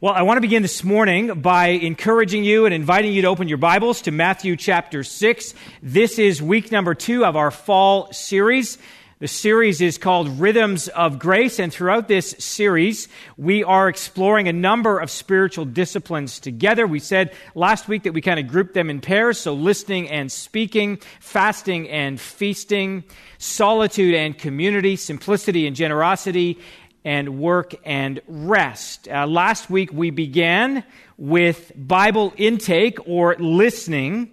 Well, 0.00 0.14
I 0.14 0.22
want 0.22 0.36
to 0.36 0.42
begin 0.42 0.62
this 0.62 0.84
morning 0.84 1.40
by 1.40 1.70
encouraging 1.70 2.44
you 2.44 2.66
and 2.66 2.72
inviting 2.72 3.12
you 3.12 3.22
to 3.22 3.26
open 3.26 3.48
your 3.48 3.58
Bibles 3.58 4.02
to 4.02 4.12
Matthew 4.12 4.54
chapter 4.54 5.02
6. 5.02 5.54
This 5.82 6.20
is 6.20 6.40
week 6.40 6.70
number 6.70 6.94
two 6.94 7.24
of 7.24 7.34
our 7.34 7.50
fall 7.50 8.12
series. 8.12 8.78
The 9.18 9.26
series 9.26 9.80
is 9.80 9.98
called 9.98 10.38
Rhythms 10.38 10.86
of 10.86 11.18
Grace, 11.18 11.58
and 11.58 11.72
throughout 11.72 12.06
this 12.06 12.36
series, 12.38 13.08
we 13.36 13.64
are 13.64 13.88
exploring 13.88 14.46
a 14.46 14.52
number 14.52 15.00
of 15.00 15.10
spiritual 15.10 15.64
disciplines 15.64 16.38
together. 16.38 16.86
We 16.86 17.00
said 17.00 17.34
last 17.56 17.88
week 17.88 18.04
that 18.04 18.12
we 18.12 18.20
kind 18.20 18.38
of 18.38 18.46
grouped 18.46 18.74
them 18.74 18.90
in 18.90 19.00
pairs, 19.00 19.40
so 19.40 19.52
listening 19.54 20.08
and 20.08 20.30
speaking, 20.30 21.00
fasting 21.18 21.88
and 21.88 22.20
feasting, 22.20 23.02
solitude 23.38 24.14
and 24.14 24.38
community, 24.38 24.94
simplicity 24.94 25.66
and 25.66 25.74
generosity, 25.74 26.60
and 27.04 27.40
work 27.40 27.74
and 27.84 28.20
rest. 28.26 29.08
Uh, 29.08 29.26
last 29.26 29.70
week 29.70 29.92
we 29.92 30.10
began 30.10 30.84
with 31.16 31.72
Bible 31.76 32.32
intake 32.36 32.98
or 33.06 33.36
listening, 33.36 34.30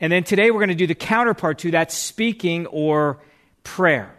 and 0.00 0.12
then 0.12 0.24
today 0.24 0.50
we're 0.50 0.60
going 0.60 0.68
to 0.68 0.74
do 0.74 0.86
the 0.86 0.94
counterpart 0.94 1.58
to 1.60 1.70
that 1.72 1.92
speaking 1.92 2.66
or 2.66 3.20
prayer. 3.64 4.14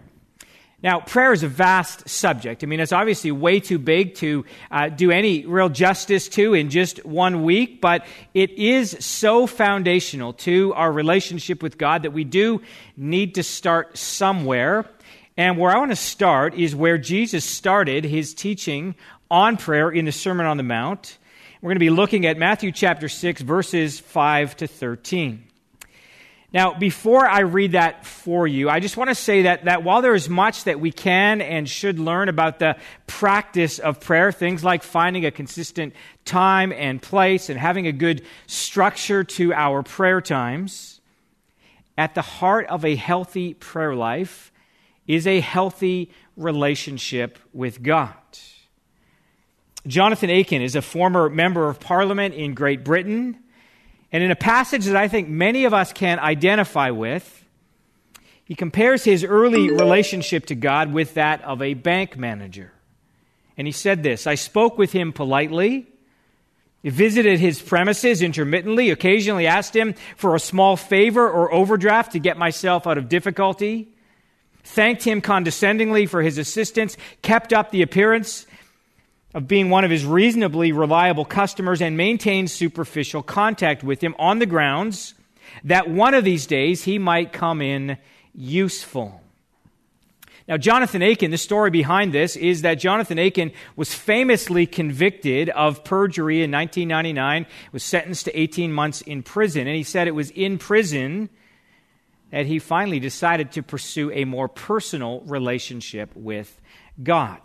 Now, 0.83 0.99
prayer 0.99 1.31
is 1.31 1.43
a 1.43 1.47
vast 1.47 2.09
subject. 2.09 2.61
I 2.61 2.67
mean, 2.67 2.81
it's 2.81 2.91
obviously 2.91 3.31
way 3.31 3.61
too 3.61 3.79
big 3.79 4.15
to 4.15 4.43
uh, 4.69 4.89
do 4.89 5.11
any 5.11 5.45
real 5.45 5.69
justice 5.69 6.27
to 6.29 6.53
in 6.53 6.69
just 6.69 7.05
one 7.05 7.43
week, 7.43 7.79
but 7.79 8.05
it 8.33 8.51
is 8.51 8.97
so 8.99 9.47
foundational 9.47 10.33
to 10.33 10.73
our 10.73 10.91
relationship 10.91 11.63
with 11.63 11.77
God 11.77 12.03
that 12.03 12.11
we 12.11 12.25
do 12.25 12.61
need 12.97 13.35
to 13.35 13.43
start 13.43 13.97
somewhere. 13.97 14.85
And 15.35 15.57
where 15.57 15.71
I 15.71 15.79
want 15.79 15.89
to 15.89 15.95
start 15.95 16.53
is 16.53 16.75
where 16.75 16.99
Jesus 16.99 17.43
started 17.43 18.03
his 18.03 18.35
teaching 18.35 18.93
on 19.31 19.57
prayer 19.57 19.89
in 19.89 20.05
the 20.05 20.11
Sermon 20.11 20.45
on 20.45 20.57
the 20.57 20.63
Mount. 20.63 21.17
We're 21.59 21.69
going 21.69 21.77
to 21.77 21.79
be 21.79 21.89
looking 21.89 22.27
at 22.27 22.37
Matthew 22.37 22.71
chapter 22.71 23.09
6, 23.09 23.41
verses 23.41 23.99
5 23.99 24.57
to 24.57 24.67
13. 24.67 25.43
Now, 26.53 26.75
before 26.75 27.27
I 27.27 27.39
read 27.39 27.71
that 27.71 28.05
for 28.05 28.45
you, 28.45 28.69
I 28.69 28.79
just 28.79 28.95
want 28.95 29.09
to 29.09 29.15
say 29.15 29.43
that, 29.43 29.65
that 29.65 29.83
while 29.83 30.03
there 30.03 30.13
is 30.13 30.29
much 30.29 30.65
that 30.65 30.79
we 30.79 30.91
can 30.91 31.41
and 31.41 31.67
should 31.67 31.97
learn 31.97 32.29
about 32.29 32.59
the 32.59 32.77
practice 33.07 33.79
of 33.79 33.99
prayer, 33.99 34.31
things 34.31 34.63
like 34.63 34.83
finding 34.83 35.25
a 35.25 35.31
consistent 35.31 35.95
time 36.25 36.71
and 36.71 37.01
place 37.01 37.49
and 37.49 37.59
having 37.59 37.87
a 37.87 37.91
good 37.91 38.23
structure 38.45 39.23
to 39.23 39.51
our 39.51 39.81
prayer 39.81 40.21
times, 40.21 41.01
at 41.97 42.13
the 42.13 42.21
heart 42.21 42.67
of 42.67 42.85
a 42.85 42.95
healthy 42.95 43.55
prayer 43.55 43.95
life 43.95 44.51
is 45.07 45.27
a 45.27 45.39
healthy 45.39 46.11
relationship 46.37 47.39
with 47.53 47.83
God. 47.83 48.13
Jonathan 49.85 50.29
Aitken 50.29 50.61
is 50.61 50.75
a 50.75 50.81
former 50.81 51.29
member 51.29 51.67
of 51.67 51.79
parliament 51.79 52.33
in 52.33 52.53
Great 52.53 52.83
Britain. 52.85 53.37
And 54.11 54.23
in 54.23 54.31
a 54.31 54.35
passage 54.35 54.85
that 54.85 54.95
I 54.95 55.07
think 55.07 55.27
many 55.27 55.65
of 55.65 55.73
us 55.73 55.91
can 55.91 56.19
identify 56.19 56.91
with, 56.91 57.43
he 58.45 58.55
compares 58.55 59.03
his 59.03 59.23
early 59.23 59.71
relationship 59.71 60.45
to 60.47 60.55
God 60.55 60.93
with 60.93 61.15
that 61.15 61.41
of 61.43 61.61
a 61.61 61.73
bank 61.73 62.17
manager. 62.17 62.71
And 63.57 63.67
he 63.67 63.71
said 63.71 64.03
this 64.03 64.25
I 64.25 64.35
spoke 64.35 64.77
with 64.77 64.93
him 64.93 65.11
politely, 65.11 65.87
visited 66.83 67.39
his 67.39 67.61
premises 67.61 68.21
intermittently, 68.21 68.89
occasionally 68.89 69.47
asked 69.47 69.75
him 69.75 69.95
for 70.15 70.35
a 70.35 70.39
small 70.39 70.77
favor 70.77 71.29
or 71.29 71.53
overdraft 71.53 72.13
to 72.13 72.19
get 72.19 72.37
myself 72.37 72.87
out 72.87 72.97
of 72.97 73.09
difficulty 73.09 73.93
thanked 74.63 75.03
him 75.03 75.21
condescendingly 75.21 76.05
for 76.05 76.21
his 76.21 76.37
assistance, 76.37 76.97
kept 77.21 77.53
up 77.53 77.71
the 77.71 77.81
appearance 77.81 78.47
of 79.33 79.47
being 79.47 79.69
one 79.69 79.83
of 79.83 79.91
his 79.91 80.05
reasonably 80.05 80.71
reliable 80.71 81.25
customers, 81.25 81.81
and 81.81 81.97
maintained 81.97 82.51
superficial 82.51 83.23
contact 83.23 83.83
with 83.83 84.01
him 84.01 84.15
on 84.19 84.39
the 84.39 84.45
grounds 84.45 85.15
that 85.63 85.89
one 85.89 86.13
of 86.13 86.23
these 86.23 86.45
days 86.45 86.83
he 86.83 86.99
might 86.99 87.33
come 87.33 87.61
in 87.61 87.97
useful. 88.33 89.21
Now, 90.47 90.57
Jonathan 90.57 91.01
Aitken, 91.01 91.31
the 91.31 91.37
story 91.37 91.71
behind 91.71 92.11
this 92.11 92.35
is 92.35 92.63
that 92.63 92.75
Jonathan 92.75 93.17
Aitken 93.17 93.53
was 93.77 93.93
famously 93.93 94.65
convicted 94.65 95.49
of 95.49 95.85
perjury 95.85 96.43
in 96.43 96.51
1999, 96.51 97.45
was 97.71 97.83
sentenced 97.83 98.25
to 98.25 98.39
18 98.39 98.73
months 98.73 99.01
in 99.01 99.23
prison, 99.23 99.67
and 99.67 99.75
he 99.75 99.83
said 99.83 100.07
it 100.07 100.15
was 100.15 100.31
in 100.31 100.57
prison 100.57 101.29
that 102.33 102.47
he 102.47 102.57
finally 102.57 102.99
decided 102.99 103.51
to 103.51 103.61
pursue 103.61 104.11
a 104.11 104.25
more 104.25 104.47
personal 104.47 105.21
relationship 105.21 106.09
with 106.15 106.59
God. 107.01 107.39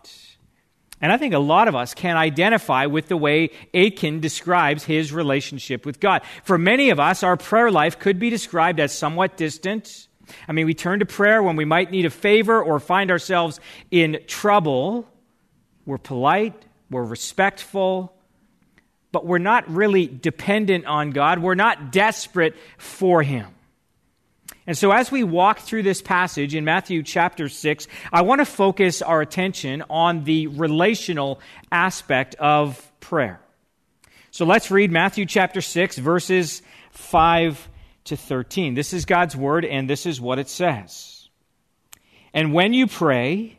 And 0.99 1.13
I 1.13 1.19
think 1.19 1.35
a 1.35 1.39
lot 1.39 1.69
of 1.69 1.77
us 1.77 1.93
can 1.93 2.17
identify 2.17 2.87
with 2.87 3.09
the 3.09 3.17
way 3.17 3.51
Aitken 3.75 4.21
describes 4.21 4.85
his 4.85 5.13
relationship 5.13 5.85
with 5.85 6.01
God. 6.01 6.23
For 6.43 6.57
many 6.57 6.89
of 6.89 6.99
us, 6.99 7.23
our 7.23 7.37
prayer 7.37 7.71
life 7.71 7.99
could 7.99 8.19
be 8.19 8.31
described 8.31 8.81
as 8.81 8.97
somewhat 8.97 9.37
distant. 9.37 10.09
I 10.49 10.53
mean, 10.53 10.65
we 10.65 10.73
turn 10.73 11.01
to 11.01 11.07
prayer 11.07 11.43
when 11.43 11.57
we 11.57 11.67
might 11.67 11.91
need 11.91 12.07
a 12.07 12.11
favor 12.11 12.63
or 12.63 12.81
find 12.81 13.11
ourselves 13.11 13.61
in 13.91 14.21
trouble. 14.27 15.07
We're 15.85 15.99
polite, 15.99 16.65
we're 16.91 17.05
respectful, 17.05 18.15
but 19.13 19.27
we're 19.27 19.37
not 19.37 19.69
really 19.71 20.07
dependent 20.07 20.87
on 20.87 21.11
God. 21.11 21.41
We're 21.41 21.55
not 21.57 21.93
desperate 21.93 22.57
for 22.79 23.23
Him. 23.23 23.49
And 24.69 24.77
so, 24.77 24.93
as 24.93 25.11
we 25.11 25.25
walk 25.25 25.61
through 25.61 25.83
this 25.83 26.03
passage 26.03 26.55
in 26.55 26.63
Matthew 26.63 27.03
chapter 27.03 27.49
6, 27.49 27.87
I 28.13 28.21
want 28.21 28.43
to 28.43 28.45
focus 28.45 29.01
our 29.01 29.23
attention 29.23 29.83
on 29.89 30.25
the 30.25 30.47
relational 30.49 31.41
aspect 31.73 32.35
of 32.35 32.93
prayer. 33.01 33.41
So, 34.31 34.45
let's 34.45 34.71
read 34.71 34.93
Matthew 34.93 35.25
chapter 35.25 35.63
6, 35.63 35.97
verses 35.97 36.61
5 36.91 37.67
to 38.05 38.17
13. 38.19 38.75
This 38.75 38.93
is 38.93 39.07
God's 39.07 39.35
word, 39.35 39.65
and 39.65 39.89
this 39.89 40.05
is 40.05 40.21
what 40.21 40.39
it 40.39 40.51
says. 40.51 41.31
And 42.35 42.53
when 42.53 42.75
you 42.75 42.87
pray, 42.87 43.59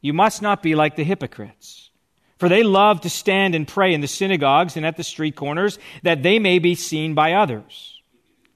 you 0.00 0.12
must 0.12 0.42
not 0.42 0.60
be 0.60 0.74
like 0.74 0.96
the 0.96 1.04
hypocrites. 1.04 1.90
For 2.38 2.48
they 2.48 2.64
love 2.64 3.02
to 3.02 3.10
stand 3.10 3.54
and 3.54 3.68
pray 3.68 3.94
in 3.94 4.00
the 4.00 4.08
synagogues 4.08 4.76
and 4.76 4.84
at 4.84 4.96
the 4.96 5.04
street 5.04 5.36
corners, 5.36 5.78
that 6.02 6.24
they 6.24 6.40
may 6.40 6.58
be 6.58 6.74
seen 6.74 7.14
by 7.14 7.34
others. 7.34 7.91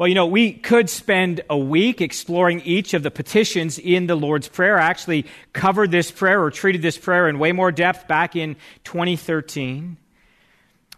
Well, 0.00 0.08
you 0.08 0.14
know, 0.14 0.24
we 0.24 0.54
could 0.54 0.88
spend 0.88 1.42
a 1.50 1.58
week 1.58 2.00
exploring 2.00 2.62
each 2.62 2.94
of 2.94 3.02
the 3.02 3.10
petitions 3.10 3.78
in 3.78 4.06
the 4.06 4.14
Lord's 4.14 4.48
Prayer. 4.48 4.78
I 4.78 4.86
actually 4.86 5.26
covered 5.52 5.90
this 5.90 6.10
prayer 6.10 6.42
or 6.42 6.50
treated 6.50 6.80
this 6.80 6.96
prayer 6.96 7.28
in 7.28 7.38
way 7.38 7.52
more 7.52 7.70
depth 7.70 8.08
back 8.08 8.34
in 8.34 8.56
2013. 8.84 9.98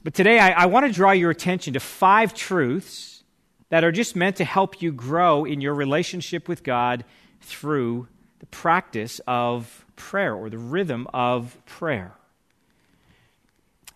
But 0.05 0.15
today 0.15 0.39
I, 0.39 0.51
I 0.53 0.67
want 0.67 0.87
to 0.87 0.93
draw 0.93 1.11
your 1.11 1.33
attention 1.33 1.73
to 1.73 1.81
five 1.81 2.33
truths 2.33 3.25
that 3.71 3.83
are 3.83 3.91
just 3.91 4.15
meant 4.15 4.37
to 4.37 4.45
help 4.45 4.81
you 4.81 4.93
grow 4.93 5.45
in 5.45 5.61
your 5.61 5.75
relationship 5.75 6.49
with 6.49 6.63
God 6.63 7.05
through 7.41 8.07
the 8.39 8.47
practice 8.47 9.21
of 9.27 9.85
prayer 9.97 10.33
or 10.33 10.49
the 10.49 10.59
rhythm 10.59 11.09
of 11.13 11.59
prayer. 11.67 12.15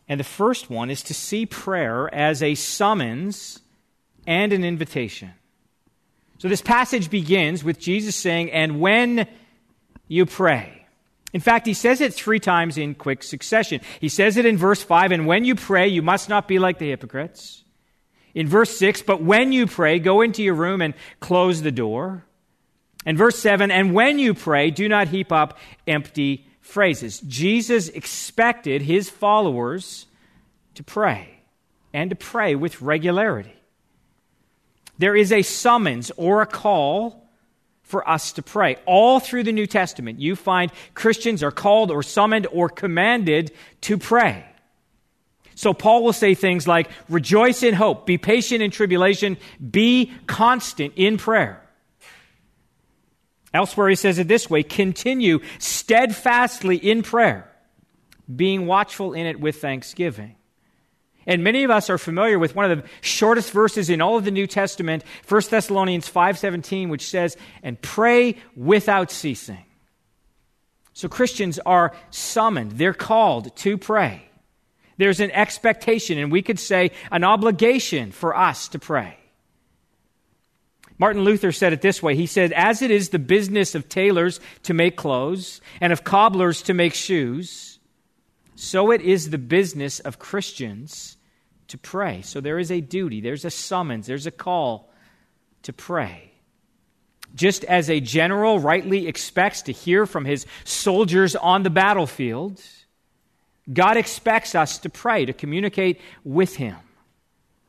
And 0.08 0.18
the 0.18 0.24
first 0.24 0.68
one 0.68 0.90
is 0.90 1.04
to 1.04 1.14
see 1.14 1.46
prayer 1.46 2.12
as 2.12 2.42
a 2.42 2.56
summons 2.56 3.60
and 4.26 4.52
an 4.52 4.64
invitation. 4.64 5.32
So 6.38 6.48
this 6.48 6.62
passage 6.62 7.10
begins 7.10 7.64
with 7.64 7.78
Jesus 7.78 8.16
saying, 8.16 8.50
And 8.50 8.80
when 8.80 9.26
you 10.08 10.26
pray. 10.26 10.86
In 11.32 11.40
fact, 11.40 11.66
he 11.66 11.74
says 11.74 12.00
it 12.00 12.14
three 12.14 12.40
times 12.40 12.78
in 12.78 12.94
quick 12.94 13.22
succession. 13.22 13.80
He 14.00 14.08
says 14.08 14.36
it 14.36 14.46
in 14.46 14.56
verse 14.56 14.82
5, 14.82 15.12
and 15.12 15.26
when 15.26 15.44
you 15.44 15.54
pray, 15.54 15.88
you 15.88 16.02
must 16.02 16.28
not 16.28 16.48
be 16.48 16.58
like 16.58 16.78
the 16.78 16.90
hypocrites. 16.90 17.64
In 18.34 18.48
verse 18.48 18.76
6, 18.78 19.02
but 19.02 19.22
when 19.22 19.52
you 19.52 19.66
pray, 19.66 19.98
go 19.98 20.20
into 20.20 20.42
your 20.42 20.54
room 20.54 20.80
and 20.80 20.94
close 21.20 21.62
the 21.62 21.72
door. 21.72 22.24
And 23.04 23.16
verse 23.16 23.38
7 23.38 23.70
And 23.70 23.94
when 23.94 24.18
you 24.18 24.34
pray, 24.34 24.70
do 24.70 24.88
not 24.88 25.08
heap 25.08 25.32
up 25.32 25.58
empty 25.86 26.46
phrases. 26.60 27.20
Jesus 27.20 27.88
expected 27.88 28.82
his 28.82 29.08
followers 29.08 30.06
to 30.74 30.82
pray 30.82 31.40
and 31.92 32.10
to 32.10 32.16
pray 32.16 32.54
with 32.54 32.82
regularity. 32.82 33.55
There 34.98 35.16
is 35.16 35.32
a 35.32 35.42
summons 35.42 36.10
or 36.16 36.42
a 36.42 36.46
call 36.46 37.28
for 37.82 38.08
us 38.08 38.32
to 38.32 38.42
pray. 38.42 38.76
All 38.84 39.20
through 39.20 39.44
the 39.44 39.52
New 39.52 39.66
Testament, 39.66 40.20
you 40.20 40.36
find 40.36 40.72
Christians 40.94 41.42
are 41.42 41.52
called 41.52 41.90
or 41.90 42.02
summoned 42.02 42.46
or 42.50 42.68
commanded 42.68 43.52
to 43.82 43.96
pray. 43.96 44.44
So 45.54 45.72
Paul 45.72 46.04
will 46.04 46.12
say 46.12 46.34
things 46.34 46.66
like, 46.68 46.90
rejoice 47.08 47.62
in 47.62 47.74
hope, 47.74 48.04
be 48.04 48.18
patient 48.18 48.62
in 48.62 48.70
tribulation, 48.70 49.38
be 49.70 50.12
constant 50.26 50.92
in 50.96 51.16
prayer. 51.16 51.62
Elsewhere, 53.54 53.88
he 53.88 53.94
says 53.94 54.18
it 54.18 54.28
this 54.28 54.50
way 54.50 54.62
continue 54.62 55.40
steadfastly 55.58 56.76
in 56.76 57.02
prayer, 57.02 57.50
being 58.34 58.66
watchful 58.66 59.14
in 59.14 59.24
it 59.26 59.40
with 59.40 59.62
thanksgiving. 59.62 60.36
And 61.26 61.42
many 61.42 61.64
of 61.64 61.70
us 61.70 61.90
are 61.90 61.98
familiar 61.98 62.38
with 62.38 62.54
one 62.54 62.70
of 62.70 62.78
the 62.82 62.88
shortest 63.00 63.50
verses 63.50 63.90
in 63.90 64.00
all 64.00 64.16
of 64.16 64.24
the 64.24 64.30
New 64.30 64.46
Testament, 64.46 65.02
1 65.26 65.50
Thessalonians 65.50 66.08
5:17, 66.08 66.88
which 66.88 67.06
says, 67.08 67.36
"And 67.62 67.80
pray 67.82 68.36
without 68.54 69.10
ceasing." 69.10 69.64
So 70.92 71.08
Christians 71.08 71.58
are 71.66 71.92
summoned, 72.10 72.72
they're 72.72 72.94
called 72.94 73.54
to 73.56 73.76
pray. 73.76 74.22
There's 74.96 75.20
an 75.20 75.30
expectation, 75.32 76.16
and 76.16 76.32
we 76.32 76.40
could 76.40 76.58
say 76.58 76.92
an 77.10 77.22
obligation 77.22 78.12
for 78.12 78.34
us 78.34 78.68
to 78.68 78.78
pray. 78.78 79.18
Martin 80.98 81.22
Luther 81.22 81.52
said 81.52 81.72
it 81.72 81.82
this 81.82 82.02
way 82.02 82.16
He 82.16 82.26
said, 82.26 82.52
As 82.52 82.80
it 82.80 82.90
is 82.90 83.10
the 83.10 83.18
business 83.18 83.74
of 83.74 83.88
tailors 83.88 84.40
to 84.62 84.74
make 84.74 84.96
clothes 84.96 85.60
and 85.80 85.92
of 85.92 86.04
cobblers 86.04 86.62
to 86.62 86.74
make 86.74 86.94
shoes, 86.94 87.75
so 88.56 88.90
it 88.90 89.02
is 89.02 89.30
the 89.30 89.38
business 89.38 90.00
of 90.00 90.18
Christians 90.18 91.18
to 91.68 91.78
pray. 91.78 92.22
So 92.22 92.40
there 92.40 92.58
is 92.58 92.70
a 92.70 92.80
duty, 92.80 93.20
there's 93.20 93.44
a 93.44 93.50
summons, 93.50 94.06
there's 94.06 94.26
a 94.26 94.30
call 94.30 94.90
to 95.62 95.72
pray. 95.72 96.32
Just 97.34 97.64
as 97.64 97.90
a 97.90 98.00
general 98.00 98.58
rightly 98.58 99.06
expects 99.06 99.62
to 99.62 99.72
hear 99.72 100.06
from 100.06 100.24
his 100.24 100.46
soldiers 100.64 101.36
on 101.36 101.64
the 101.64 101.70
battlefield, 101.70 102.62
God 103.70 103.98
expects 103.98 104.54
us 104.54 104.78
to 104.78 104.88
pray, 104.88 105.26
to 105.26 105.34
communicate 105.34 106.00
with 106.24 106.56
him, 106.56 106.76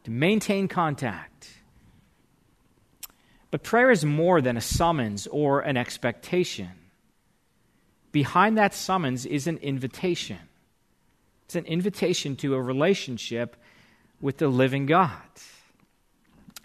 to 0.05 0.11
maintain 0.11 0.69
contact. 0.69 1.49
But 3.51 3.63
prayer 3.63 3.91
is 3.91 4.05
more 4.05 4.39
than 4.39 4.55
a 4.55 4.61
summons 4.61 5.27
or 5.27 5.61
an 5.61 5.75
expectation. 5.75 6.69
Behind 8.13 8.57
that 8.57 8.73
summons 8.73 9.25
is 9.25 9.47
an 9.47 9.57
invitation. 9.57 10.39
It's 11.47 11.55
an 11.55 11.63
invitation 11.63 12.35
to 12.37 12.55
a 12.55 12.61
relationship 12.61 13.55
with 14.19 14.37
the 14.37 14.49
living 14.49 14.85
God. 14.85 15.13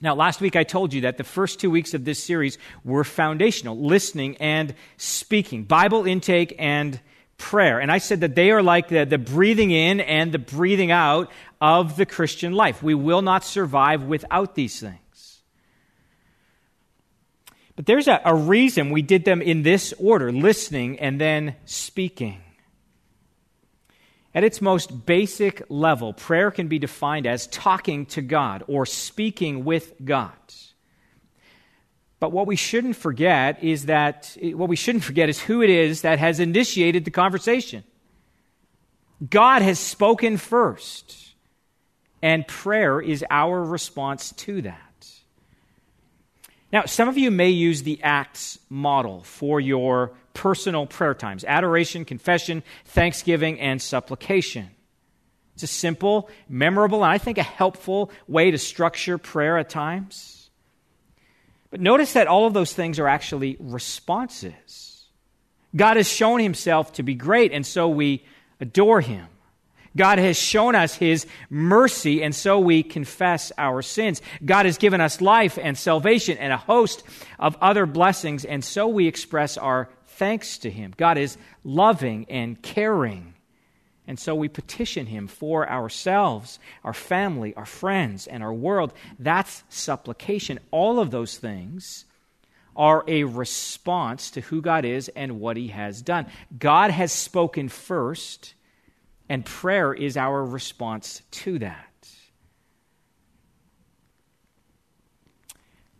Now, 0.01 0.17
last 0.17 0.41
week 0.41 0.57
I 0.57 0.65
told 0.65 0.93
you 0.93 1.03
that 1.03 1.19
the 1.19 1.25
first 1.25 1.61
two 1.61 1.71
weeks 1.71 1.95
of 1.95 2.05
this 2.05 2.21
series 2.21 2.59
were 2.83 3.05
foundational 3.05 3.79
listening 3.79 4.37
and 4.39 4.75
speaking, 4.97 5.63
Bible 5.63 6.05
intake 6.05 6.57
and 6.59 6.99
prayer. 7.39 7.79
And 7.79 7.93
I 7.93 7.99
said 7.99 8.23
that 8.23 8.35
they 8.35 8.51
are 8.51 8.61
like 8.61 8.89
the, 8.89 9.05
the 9.05 9.19
breathing 9.19 9.71
in 9.71 10.01
and 10.01 10.33
the 10.33 10.41
breathing 10.41 10.91
out 10.91 11.31
of 11.61 11.95
the 11.95 12.05
Christian 12.05 12.53
life. 12.53 12.83
We 12.83 12.95
will 12.95 13.23
not 13.23 13.45
survive 13.45 14.03
without 14.03 14.57
these 14.57 14.81
things. 14.81 15.43
But 17.77 17.87
there's 17.87 18.09
a, 18.09 18.21
a 18.25 18.35
reason 18.35 18.91
we 18.91 19.03
did 19.03 19.25
them 19.25 19.41
in 19.41 19.63
this 19.63 19.95
order 19.97 20.33
listening 20.33 20.99
and 20.99 21.21
then 21.21 21.55
speaking. 21.67 22.41
At 24.35 24.45
its 24.45 24.63
most 24.63 25.05
basic 25.05 25.63
level, 25.69 26.15
prayer 26.15 26.51
can 26.51 26.69
be 26.69 26.79
defined 26.79 27.27
as 27.27 27.47
talking 27.49 28.07
to 28.07 28.23
God 28.23 28.65
or 28.67 28.87
speaking 28.87 29.65
with 29.65 29.93
God. 30.03 30.33
But 32.19 32.33
what 32.33 32.47
we 32.47 32.57
shouldn't 32.57 32.97
forget 32.97 33.63
is 33.65 33.87
that 33.87 34.37
what 34.41 34.69
we 34.69 34.77
shouldn't 34.77 35.05
forget 35.05 35.29
is 35.29 35.41
who 35.41 35.61
it 35.61 35.71
is 35.71 36.03
that 36.03 36.19
has 36.19 36.39
initiated 36.39 37.05
the 37.05 37.11
conversation. 37.11 37.85
God 39.29 39.61
has 39.61 39.79
spoken 39.79 40.37
first, 40.37 41.35
and 42.23 42.47
prayer 42.47 43.01
is 43.01 43.25
our 43.29 43.63
response 43.63 44.33
to 44.33 44.63
that. 44.63 44.92
Now, 46.73 46.87
some 46.87 47.09
of 47.09 47.19
you 47.19 47.31
may 47.31 47.51
use 47.51 47.83
the 47.83 48.03
Acts 48.03 48.59
model 48.71 49.23
for 49.23 49.61
your 49.61 50.13
personal 50.33 50.87
prayer 50.87 51.15
times 51.15 51.45
adoration, 51.45 52.05
confession, 52.05 52.63
thanksgiving, 52.87 53.61
and 53.61 53.81
supplication. 53.81 54.71
It's 55.55 55.63
a 55.63 55.67
simple, 55.67 56.31
memorable, 56.49 57.05
and 57.05 57.13
I 57.13 57.19
think 57.19 57.37
a 57.37 57.43
helpful 57.43 58.11
way 58.27 58.51
to 58.51 58.59
structure 58.59 59.19
prayer 59.19 59.59
at 59.59 59.69
times. 59.69 60.51
But 61.71 61.81
notice 61.81 62.15
that 62.15 62.27
all 62.27 62.47
of 62.47 62.55
those 62.55 62.73
things 62.73 62.99
are 62.99 63.09
actually 63.09 63.57
responses. 63.61 65.05
God 65.77 65.97
has 65.97 66.09
shown 66.09 66.41
himself 66.41 66.95
to 66.95 67.03
be 67.03 67.15
great, 67.15 67.53
and 67.53 67.67
so 67.67 67.89
we 67.89 68.25
adore 68.61 69.01
him. 69.01 69.27
God 69.97 70.19
has 70.19 70.37
shown 70.37 70.75
us 70.75 70.95
his 70.95 71.27
mercy, 71.51 72.23
and 72.23 72.35
so 72.35 72.59
we 72.59 72.83
confess 72.83 73.53
our 73.59 73.83
sins. 73.83 74.23
God 74.45 74.67
has 74.67 74.79
given 74.79 75.01
us 75.01 75.21
life 75.21 75.59
and 75.61 75.77
salvation 75.77 76.39
and 76.39 76.53
a 76.53 76.57
host 76.57 77.03
of 77.39 77.57
other 77.61 77.87
blessings, 77.87 78.45
and 78.45 78.65
so 78.65 78.89
we 78.89 79.07
express 79.07 79.57
our 79.57 79.89
thanks 80.07 80.59
to 80.59 80.71
Him. 80.71 80.95
God 80.97 81.19
is 81.19 81.37
loving 81.65 82.27
and 82.29 82.61
caring. 82.63 83.35
And 84.07 84.19
so 84.19 84.35
we 84.35 84.49
petition 84.49 85.07
Him 85.07 85.29
for 85.29 85.69
ourselves, 85.69 86.59
our 86.85 86.93
family, 86.93 87.55
our 87.55 87.65
friends, 87.65 88.27
and 88.27 88.43
our 88.43 88.53
world. 88.53 88.93
That's 89.19 89.63
supplication. 89.69 90.59
All 90.71 90.99
of 90.99 91.11
those 91.11 91.39
things 91.39 92.05
are 92.75 93.05
a 93.07 93.25
response 93.25 94.31
to 94.33 94.41
who 94.41 94.61
God 94.63 94.85
is 94.85 95.09
and 95.09 95.41
what 95.41 95.57
He 95.57 95.69
has 95.69 96.03
done. 96.03 96.27
God 96.59 96.91
has 96.91 97.13
spoken 97.13 97.69
first, 97.69 98.55
and 99.33 99.47
prayer 99.47 99.95
is 99.95 100.19
our 100.19 100.45
response 100.45 101.23
to 101.31 101.59
that. 101.61 102.07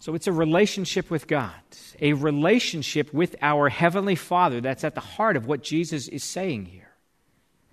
So 0.01 0.15
it's 0.15 0.27
a 0.27 0.33
relationship 0.33 1.11
with 1.11 1.29
God, 1.29 1.55
a 1.99 2.13
relationship 2.13 3.11
with 3.15 3.35
our 3.41 3.71
Heavenly 3.71 4.17
Father 4.17 4.61
that's 4.61 4.85
at 4.85 4.95
the 4.95 5.01
heart 5.01 5.39
of 5.39 5.47
what 5.47 5.63
Jesus 5.63 6.09
is 6.09 6.23
saying 6.23 6.67
here. 6.67 6.91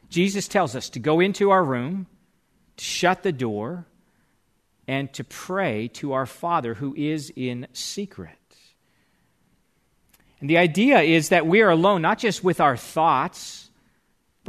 Jesus 0.07 0.47
tells 0.47 0.77
us 0.77 0.89
to 0.91 0.99
go 0.99 1.19
into 1.19 1.49
our 1.49 1.65
room, 1.65 2.07
to 2.77 2.85
shut 2.85 3.23
the 3.23 3.33
door, 3.33 3.85
and 4.87 5.11
to 5.11 5.25
pray 5.25 5.89
to 5.89 6.13
our 6.13 6.25
Father 6.25 6.75
who 6.75 6.95
is 6.95 7.33
in 7.35 7.67
secret. 7.73 8.37
And 10.39 10.49
the 10.49 10.57
idea 10.57 11.01
is 11.01 11.27
that 11.29 11.45
we 11.45 11.61
are 11.61 11.69
alone 11.69 12.01
not 12.01 12.17
just 12.17 12.45
with 12.45 12.61
our 12.61 12.77
thoughts, 12.77 13.68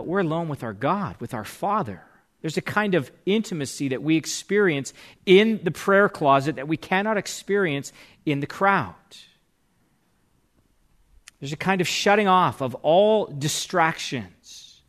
but 0.01 0.07
we're 0.07 0.21
alone 0.21 0.49
with 0.49 0.63
our 0.63 0.73
God, 0.73 1.17
with 1.21 1.35
our 1.35 1.45
Father. 1.45 2.03
There's 2.41 2.57
a 2.57 2.63
kind 2.63 2.95
of 2.95 3.13
intimacy 3.27 3.89
that 3.89 4.03
we 4.03 4.17
experience 4.17 4.95
in 5.27 5.61
the 5.63 5.71
prayer 5.71 6.09
closet 6.09 6.57
that 6.57 6.67
we 6.67 6.79
cannot 6.79 7.19
experience 7.19 7.93
in 8.25 8.41
the 8.41 8.47
crowd. 8.47 8.95
There's 11.39 11.53
a 11.53 11.57
kind 11.59 11.83
of 11.83 11.87
shutting 11.87 12.29
off 12.29 12.63
of 12.63 12.75
all 12.77 13.27
distractions. 13.27 14.81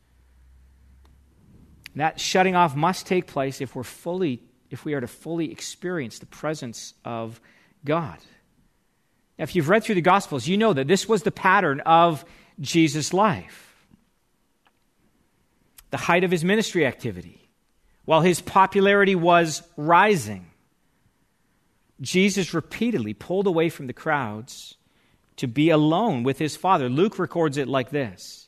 That 1.98 2.18
shutting 2.18 2.56
off 2.56 2.74
must 2.74 3.06
take 3.06 3.27
place 3.27 3.60
if 3.60 3.75
we're 3.75 3.84
fully 3.84 4.41
if 4.70 4.86
we 4.86 4.94
are 4.94 5.01
to 5.01 5.08
fully 5.08 5.51
experience 5.51 6.20
the 6.20 6.25
presence 6.25 6.94
of 7.03 7.41
God. 7.84 8.18
Now, 9.38 9.44
if 9.44 9.58
you've 9.58 9.68
read 9.68 9.84
through 9.84 9.96
the 9.96 10.01
Gospels, 10.01 10.48
you 10.48 10.56
know 10.56 10.72
that 10.72 10.88
this 10.88 11.10
was 11.10 11.24
the 11.24 11.32
pattern 11.32 11.82
of 11.82 12.24
Jesus' 12.62 13.12
life. 13.12 13.71
The 15.92 15.98
height 15.98 16.24
of 16.24 16.32
his 16.32 16.44
ministry 16.44 16.86
activity 16.86 17.42
while 18.06 18.22
his 18.22 18.42
popularity 18.42 19.16
was 19.16 19.64
rising, 19.78 20.48
Jesus 22.00 22.54
repeatedly 22.54 23.14
pulled 23.14 23.48
away 23.48 23.70
from 23.70 23.88
the 23.88 23.94
crowds 23.94 24.76
to 25.38 25.48
be 25.48 25.70
alone 25.70 26.24
with 26.24 26.40
his 26.40 26.56
Father. 26.56 26.90
Luke 26.90 27.20
records 27.20 27.58
it 27.58 27.68
like 27.68 27.92
this. 27.92 28.48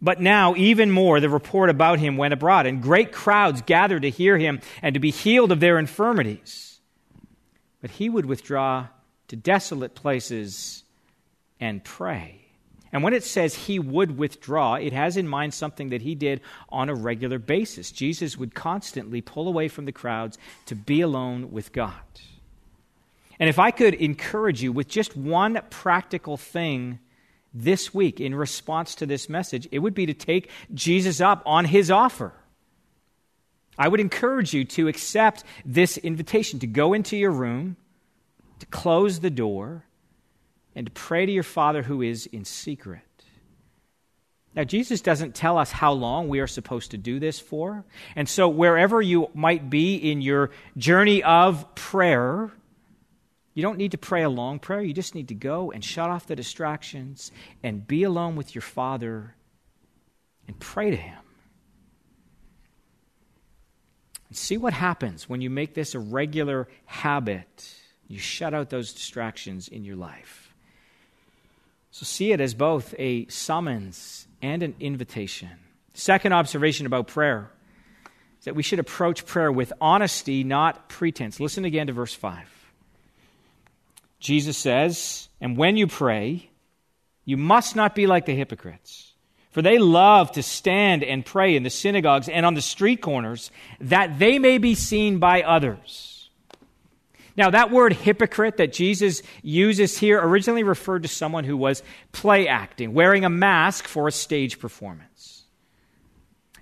But 0.00 0.20
now, 0.20 0.54
even 0.54 0.90
more, 0.90 1.18
the 1.18 1.30
report 1.30 1.70
about 1.70 1.98
him 1.98 2.16
went 2.16 2.34
abroad, 2.34 2.66
and 2.66 2.82
great 2.82 3.10
crowds 3.10 3.62
gathered 3.62 4.02
to 4.02 4.10
hear 4.10 4.36
him 4.36 4.60
and 4.82 4.94
to 4.94 5.00
be 5.00 5.10
healed 5.10 5.50
of 5.50 5.60
their 5.60 5.78
infirmities. 5.78 6.78
But 7.80 7.90
he 7.90 8.08
would 8.08 8.26
withdraw 8.26 8.88
to 9.28 9.36
desolate 9.36 9.94
places 9.94 10.84
and 11.58 11.82
pray. 11.82 12.43
And 12.94 13.02
when 13.02 13.12
it 13.12 13.24
says 13.24 13.56
he 13.56 13.80
would 13.80 14.16
withdraw, 14.16 14.74
it 14.76 14.92
has 14.92 15.16
in 15.16 15.26
mind 15.26 15.52
something 15.52 15.88
that 15.88 16.02
he 16.02 16.14
did 16.14 16.40
on 16.68 16.88
a 16.88 16.94
regular 16.94 17.40
basis. 17.40 17.90
Jesus 17.90 18.38
would 18.38 18.54
constantly 18.54 19.20
pull 19.20 19.48
away 19.48 19.66
from 19.66 19.84
the 19.84 19.90
crowds 19.90 20.38
to 20.66 20.76
be 20.76 21.00
alone 21.00 21.50
with 21.50 21.72
God. 21.72 21.92
And 23.40 23.48
if 23.48 23.58
I 23.58 23.72
could 23.72 23.94
encourage 23.94 24.62
you 24.62 24.70
with 24.70 24.86
just 24.86 25.16
one 25.16 25.60
practical 25.70 26.36
thing 26.36 27.00
this 27.52 27.92
week 27.92 28.20
in 28.20 28.32
response 28.32 28.94
to 28.94 29.06
this 29.06 29.28
message, 29.28 29.66
it 29.72 29.80
would 29.80 29.94
be 29.94 30.06
to 30.06 30.14
take 30.14 30.48
Jesus 30.72 31.20
up 31.20 31.42
on 31.44 31.64
his 31.64 31.90
offer. 31.90 32.32
I 33.76 33.88
would 33.88 33.98
encourage 33.98 34.54
you 34.54 34.64
to 34.66 34.86
accept 34.86 35.42
this 35.64 35.98
invitation 35.98 36.60
to 36.60 36.68
go 36.68 36.92
into 36.92 37.16
your 37.16 37.32
room, 37.32 37.74
to 38.60 38.66
close 38.66 39.18
the 39.18 39.30
door, 39.30 39.84
and 40.74 40.92
pray 40.94 41.26
to 41.26 41.32
your 41.32 41.42
Father 41.42 41.82
who 41.82 42.02
is 42.02 42.26
in 42.26 42.44
secret. 42.44 43.02
Now, 44.54 44.62
Jesus 44.62 45.00
doesn't 45.00 45.34
tell 45.34 45.58
us 45.58 45.72
how 45.72 45.92
long 45.92 46.28
we 46.28 46.38
are 46.38 46.46
supposed 46.46 46.92
to 46.92 46.98
do 46.98 47.18
this 47.18 47.40
for. 47.40 47.84
And 48.14 48.28
so, 48.28 48.48
wherever 48.48 49.02
you 49.02 49.28
might 49.34 49.68
be 49.68 49.96
in 49.96 50.22
your 50.22 50.50
journey 50.76 51.22
of 51.24 51.74
prayer, 51.74 52.52
you 53.52 53.62
don't 53.62 53.78
need 53.78 53.92
to 53.92 53.98
pray 53.98 54.22
a 54.22 54.28
long 54.28 54.60
prayer. 54.60 54.80
You 54.80 54.92
just 54.92 55.14
need 55.14 55.28
to 55.28 55.34
go 55.34 55.72
and 55.72 55.84
shut 55.84 56.08
off 56.08 56.26
the 56.26 56.36
distractions 56.36 57.32
and 57.64 57.86
be 57.86 58.04
alone 58.04 58.36
with 58.36 58.54
your 58.54 58.62
Father 58.62 59.34
and 60.46 60.58
pray 60.60 60.90
to 60.90 60.96
Him. 60.96 61.18
And 64.28 64.36
see 64.36 64.56
what 64.56 64.72
happens 64.72 65.28
when 65.28 65.40
you 65.40 65.50
make 65.50 65.74
this 65.74 65.96
a 65.96 65.98
regular 65.98 66.68
habit. 66.84 67.74
You 68.06 68.18
shut 68.18 68.54
out 68.54 68.70
those 68.70 68.92
distractions 68.92 69.66
in 69.66 69.84
your 69.84 69.96
life. 69.96 70.53
So 71.94 72.02
see 72.02 72.32
it 72.32 72.40
as 72.40 72.54
both 72.54 72.92
a 72.98 73.24
summons 73.26 74.26
and 74.42 74.64
an 74.64 74.74
invitation. 74.80 75.50
Second 75.94 76.32
observation 76.32 76.86
about 76.86 77.06
prayer 77.06 77.52
is 78.40 78.46
that 78.46 78.56
we 78.56 78.64
should 78.64 78.80
approach 78.80 79.24
prayer 79.24 79.52
with 79.52 79.72
honesty, 79.80 80.42
not 80.42 80.88
pretense. 80.88 81.38
Listen 81.38 81.64
again 81.64 81.86
to 81.86 81.92
verse 81.92 82.12
5. 82.12 82.48
Jesus 84.18 84.58
says, 84.58 85.28
And 85.40 85.56
when 85.56 85.76
you 85.76 85.86
pray, 85.86 86.50
you 87.24 87.36
must 87.36 87.76
not 87.76 87.94
be 87.94 88.08
like 88.08 88.26
the 88.26 88.34
hypocrites, 88.34 89.12
for 89.52 89.62
they 89.62 89.78
love 89.78 90.32
to 90.32 90.42
stand 90.42 91.04
and 91.04 91.24
pray 91.24 91.54
in 91.54 91.62
the 91.62 91.70
synagogues 91.70 92.28
and 92.28 92.44
on 92.44 92.54
the 92.54 92.60
street 92.60 93.02
corners, 93.02 93.52
that 93.80 94.18
they 94.18 94.40
may 94.40 94.58
be 94.58 94.74
seen 94.74 95.20
by 95.20 95.42
others. 95.42 96.13
Now, 97.36 97.50
that 97.50 97.70
word 97.70 97.92
hypocrite 97.92 98.58
that 98.58 98.72
Jesus 98.72 99.22
uses 99.42 99.98
here 99.98 100.20
originally 100.20 100.62
referred 100.62 101.02
to 101.02 101.08
someone 101.08 101.44
who 101.44 101.56
was 101.56 101.82
play 102.12 102.46
acting, 102.46 102.94
wearing 102.94 103.24
a 103.24 103.30
mask 103.30 103.86
for 103.86 104.06
a 104.06 104.12
stage 104.12 104.60
performance. 104.60 105.42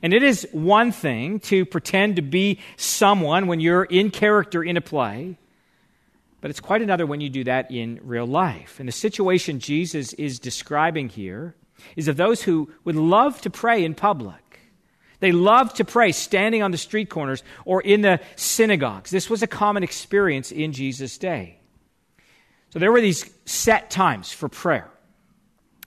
And 0.03 0.13
it 0.13 0.23
is 0.23 0.49
one 0.51 0.91
thing 0.91 1.41
to 1.41 1.65
pretend 1.65 2.17
to 2.17 2.23
be 2.23 2.59
someone 2.77 3.47
when 3.47 3.61
you're 3.61 3.85
in 3.85 4.11
character 4.11 4.63
in 4.65 4.77
a 4.77 4.81
play, 4.81 5.39
but 6.41 6.51
it's 6.51 6.59
quite 6.59 6.83
another 6.83 7.07
when 7.07 7.21
you 7.21 7.29
do 7.29 7.45
that 7.45 7.71
in 7.71 8.01
real 8.03 8.27
life. 8.27 8.81
And 8.81 8.89
the 8.89 8.93
situation 8.93 9.61
Jesus 9.61 10.13
is 10.15 10.41
describing 10.41 11.09
here 11.09 11.55
is 11.95 12.09
of 12.09 12.17
those 12.17 12.43
who 12.43 12.71
would 12.85 12.97
love 12.97 13.41
to 13.43 13.51
pray 13.51 13.85
in 13.85 13.95
public 13.95 14.52
they 15.23 15.31
loved 15.31 15.77
to 15.77 15.85
pray 15.85 16.11
standing 16.11 16.65
on 16.65 16.73
the 16.73 16.77
street 16.77 17.09
corners 17.09 17.45
or 17.65 17.81
in 17.81 18.01
the 18.01 18.19
synagogues. 18.35 19.13
This 19.13 19.31
was 19.31 19.41
a 19.41 19.47
common 19.47 19.85
experience 19.85 20.51
in 20.51 20.73
Jesus' 20.73 21.17
day. 21.17 21.61
So 22.71 22.81
there 22.81 22.91
were 22.91 23.01
these 23.01 23.31
set 23.45 23.89
times 23.89 24.33
for 24.33 24.49
prayer 24.49 24.91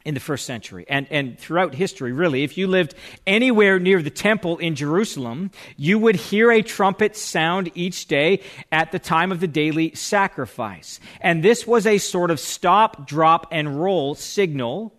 in 0.05 0.13
the 0.13 0.21
first 0.21 0.45
century 0.45 0.85
and, 0.87 1.05
and 1.09 1.37
throughout 1.37 1.75
history, 1.75 2.13
really. 2.13 2.45
If 2.45 2.57
you 2.57 2.67
lived 2.67 2.95
anywhere 3.27 3.77
near 3.77 4.01
the 4.01 4.09
temple 4.09 4.57
in 4.59 4.73
Jerusalem, 4.73 5.51
you 5.75 5.99
would 5.99 6.15
hear 6.15 6.49
a 6.49 6.61
trumpet 6.61 7.17
sound 7.17 7.71
each 7.75 8.07
day 8.07 8.39
at 8.71 8.93
the 8.93 8.99
time 8.99 9.33
of 9.33 9.41
the 9.41 9.47
daily 9.47 9.93
sacrifice. 9.95 11.01
And 11.19 11.43
this 11.43 11.67
was 11.67 11.85
a 11.85 11.97
sort 11.97 12.31
of 12.31 12.39
stop, 12.39 13.05
drop, 13.05 13.47
and 13.51 13.81
roll 13.81 14.15
signal. 14.15 14.93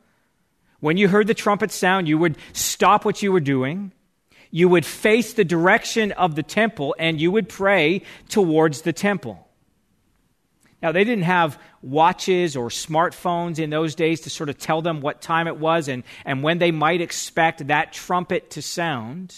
When 0.80 0.98
you 0.98 1.08
heard 1.08 1.26
the 1.26 1.32
trumpet 1.32 1.72
sound, 1.72 2.06
you 2.06 2.18
would 2.18 2.36
stop 2.52 3.06
what 3.06 3.22
you 3.22 3.32
were 3.32 3.40
doing 3.40 3.92
you 4.50 4.68
would 4.68 4.86
face 4.86 5.34
the 5.34 5.44
direction 5.44 6.12
of 6.12 6.34
the 6.34 6.42
temple 6.42 6.94
and 6.98 7.20
you 7.20 7.30
would 7.32 7.48
pray 7.48 8.02
towards 8.28 8.82
the 8.82 8.92
temple. 8.92 9.46
Now, 10.82 10.92
they 10.92 11.04
didn't 11.04 11.24
have 11.24 11.58
watches 11.82 12.54
or 12.54 12.68
smartphones 12.68 13.58
in 13.58 13.70
those 13.70 13.94
days 13.94 14.20
to 14.22 14.30
sort 14.30 14.48
of 14.48 14.58
tell 14.58 14.82
them 14.82 15.00
what 15.00 15.22
time 15.22 15.46
it 15.46 15.56
was 15.56 15.88
and, 15.88 16.04
and 16.24 16.42
when 16.42 16.58
they 16.58 16.70
might 16.70 17.00
expect 17.00 17.66
that 17.68 17.92
trumpet 17.92 18.50
to 18.50 18.62
sound. 18.62 19.34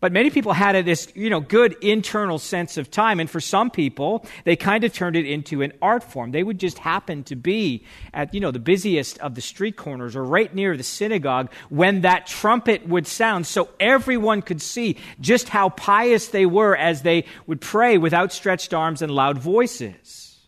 But 0.00 0.12
many 0.12 0.30
people 0.30 0.54
had 0.54 0.82
this, 0.86 1.12
you 1.14 1.28
know, 1.28 1.40
good 1.40 1.76
internal 1.82 2.38
sense 2.38 2.78
of 2.78 2.90
time. 2.90 3.20
And 3.20 3.28
for 3.28 3.38
some 3.38 3.70
people, 3.70 4.24
they 4.44 4.56
kind 4.56 4.82
of 4.82 4.94
turned 4.94 5.14
it 5.14 5.26
into 5.26 5.60
an 5.60 5.74
art 5.82 6.02
form. 6.02 6.30
They 6.30 6.42
would 6.42 6.58
just 6.58 6.78
happen 6.78 7.22
to 7.24 7.36
be 7.36 7.84
at, 8.14 8.32
you 8.32 8.40
know, 8.40 8.50
the 8.50 8.58
busiest 8.58 9.18
of 9.18 9.34
the 9.34 9.42
street 9.42 9.76
corners 9.76 10.16
or 10.16 10.24
right 10.24 10.52
near 10.54 10.74
the 10.74 10.82
synagogue 10.82 11.52
when 11.68 12.00
that 12.00 12.26
trumpet 12.26 12.88
would 12.88 13.06
sound 13.06 13.46
so 13.46 13.68
everyone 13.78 14.40
could 14.40 14.62
see 14.62 14.96
just 15.20 15.50
how 15.50 15.68
pious 15.68 16.28
they 16.28 16.46
were 16.46 16.74
as 16.74 17.02
they 17.02 17.26
would 17.46 17.60
pray 17.60 17.98
with 17.98 18.14
outstretched 18.14 18.72
arms 18.72 19.02
and 19.02 19.12
loud 19.12 19.36
voices. 19.36 20.38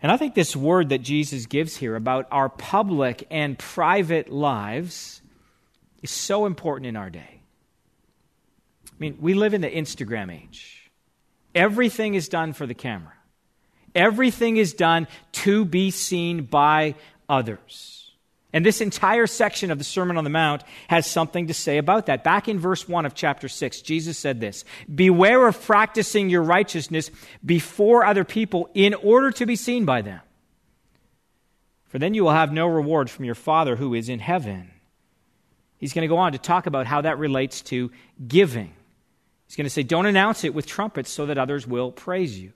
And 0.00 0.10
I 0.10 0.16
think 0.16 0.34
this 0.34 0.56
word 0.56 0.90
that 0.90 1.02
Jesus 1.02 1.44
gives 1.44 1.76
here 1.76 1.94
about 1.94 2.26
our 2.30 2.48
public 2.48 3.26
and 3.30 3.58
private 3.58 4.30
lives 4.30 5.17
is 6.02 6.10
so 6.10 6.46
important 6.46 6.86
in 6.86 6.96
our 6.96 7.10
day. 7.10 7.40
I 8.86 8.94
mean, 8.98 9.18
we 9.20 9.34
live 9.34 9.54
in 9.54 9.60
the 9.60 9.70
Instagram 9.70 10.32
age. 10.32 10.90
Everything 11.54 12.14
is 12.14 12.28
done 12.28 12.52
for 12.52 12.66
the 12.66 12.74
camera, 12.74 13.14
everything 13.94 14.56
is 14.56 14.72
done 14.72 15.06
to 15.32 15.64
be 15.64 15.90
seen 15.90 16.44
by 16.44 16.94
others. 17.28 17.98
And 18.52 18.64
this 18.64 18.80
entire 18.80 19.26
section 19.26 19.70
of 19.70 19.76
the 19.76 19.84
Sermon 19.84 20.16
on 20.16 20.24
the 20.24 20.30
Mount 20.30 20.64
has 20.88 21.06
something 21.06 21.48
to 21.48 21.54
say 21.54 21.76
about 21.76 22.06
that. 22.06 22.24
Back 22.24 22.48
in 22.48 22.58
verse 22.58 22.88
1 22.88 23.04
of 23.04 23.14
chapter 23.14 23.46
6, 23.46 23.82
Jesus 23.82 24.16
said 24.16 24.40
this 24.40 24.64
Beware 24.92 25.46
of 25.46 25.62
practicing 25.62 26.30
your 26.30 26.42
righteousness 26.42 27.10
before 27.44 28.06
other 28.06 28.24
people 28.24 28.70
in 28.72 28.94
order 28.94 29.30
to 29.32 29.44
be 29.44 29.54
seen 29.54 29.84
by 29.84 30.00
them. 30.00 30.20
For 31.88 31.98
then 31.98 32.14
you 32.14 32.24
will 32.24 32.32
have 32.32 32.52
no 32.52 32.66
reward 32.66 33.10
from 33.10 33.26
your 33.26 33.34
Father 33.34 33.76
who 33.76 33.94
is 33.94 34.08
in 34.08 34.18
heaven. 34.18 34.70
He's 35.78 35.92
going 35.92 36.02
to 36.02 36.08
go 36.08 36.18
on 36.18 36.32
to 36.32 36.38
talk 36.38 36.66
about 36.66 36.86
how 36.86 37.00
that 37.02 37.18
relates 37.18 37.62
to 37.62 37.90
giving. 38.26 38.72
He's 39.46 39.56
going 39.56 39.66
to 39.66 39.70
say, 39.70 39.82
Don't 39.82 40.06
announce 40.06 40.44
it 40.44 40.54
with 40.54 40.66
trumpets 40.66 41.10
so 41.10 41.26
that 41.26 41.38
others 41.38 41.66
will 41.66 41.92
praise 41.92 42.38
you. 42.38 42.52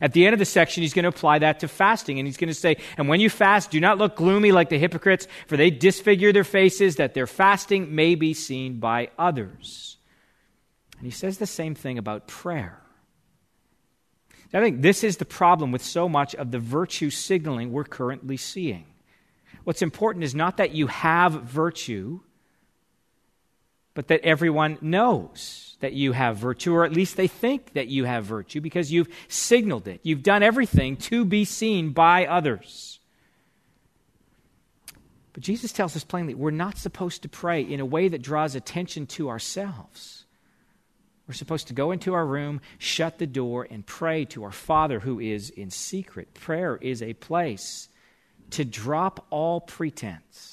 At 0.00 0.12
the 0.12 0.24
end 0.26 0.32
of 0.32 0.38
the 0.38 0.44
section, 0.44 0.82
he's 0.82 0.94
going 0.94 1.02
to 1.02 1.08
apply 1.08 1.40
that 1.40 1.60
to 1.60 1.68
fasting. 1.68 2.18
And 2.18 2.26
he's 2.26 2.36
going 2.36 2.48
to 2.48 2.54
say, 2.54 2.76
And 2.96 3.08
when 3.08 3.20
you 3.20 3.28
fast, 3.28 3.70
do 3.70 3.80
not 3.80 3.98
look 3.98 4.16
gloomy 4.16 4.52
like 4.52 4.68
the 4.68 4.78
hypocrites, 4.78 5.26
for 5.46 5.56
they 5.56 5.70
disfigure 5.70 6.32
their 6.32 6.44
faces, 6.44 6.96
that 6.96 7.14
their 7.14 7.26
fasting 7.26 7.94
may 7.94 8.14
be 8.14 8.32
seen 8.32 8.78
by 8.78 9.10
others. 9.18 9.98
And 10.98 11.04
he 11.04 11.10
says 11.10 11.38
the 11.38 11.46
same 11.46 11.74
thing 11.74 11.98
about 11.98 12.28
prayer. 12.28 12.78
I 14.54 14.60
think 14.60 14.82
this 14.82 15.02
is 15.02 15.16
the 15.16 15.24
problem 15.24 15.72
with 15.72 15.82
so 15.82 16.08
much 16.08 16.34
of 16.34 16.50
the 16.50 16.58
virtue 16.58 17.08
signaling 17.08 17.72
we're 17.72 17.84
currently 17.84 18.36
seeing. 18.36 18.84
What's 19.64 19.80
important 19.80 20.24
is 20.24 20.34
not 20.34 20.58
that 20.58 20.72
you 20.72 20.88
have 20.88 21.32
virtue, 21.32 22.20
but 23.94 24.08
that 24.08 24.20
everyone 24.22 24.78
knows 24.80 25.76
that 25.80 25.92
you 25.92 26.12
have 26.12 26.36
virtue, 26.36 26.72
or 26.72 26.84
at 26.84 26.92
least 26.92 27.16
they 27.16 27.26
think 27.26 27.72
that 27.74 27.88
you 27.88 28.04
have 28.04 28.24
virtue 28.24 28.60
because 28.60 28.92
you've 28.92 29.08
signaled 29.28 29.88
it. 29.88 30.00
You've 30.02 30.22
done 30.22 30.42
everything 30.42 30.96
to 30.98 31.24
be 31.24 31.44
seen 31.44 31.90
by 31.90 32.26
others. 32.26 33.00
But 35.32 35.42
Jesus 35.42 35.72
tells 35.72 35.96
us 35.96 36.04
plainly 36.04 36.34
we're 36.34 36.50
not 36.50 36.78
supposed 36.78 37.22
to 37.22 37.28
pray 37.28 37.62
in 37.62 37.80
a 37.80 37.86
way 37.86 38.08
that 38.08 38.22
draws 38.22 38.54
attention 38.54 39.06
to 39.08 39.28
ourselves. 39.28 40.24
We're 41.26 41.34
supposed 41.34 41.68
to 41.68 41.74
go 41.74 41.92
into 41.92 42.14
our 42.14 42.26
room, 42.26 42.60
shut 42.78 43.18
the 43.18 43.26
door, 43.26 43.66
and 43.70 43.86
pray 43.86 44.24
to 44.26 44.44
our 44.44 44.52
Father 44.52 45.00
who 45.00 45.18
is 45.18 45.50
in 45.50 45.70
secret. 45.70 46.34
Prayer 46.34 46.76
is 46.76 47.02
a 47.02 47.14
place 47.14 47.88
to 48.50 48.64
drop 48.64 49.26
all 49.30 49.60
pretense 49.60 50.51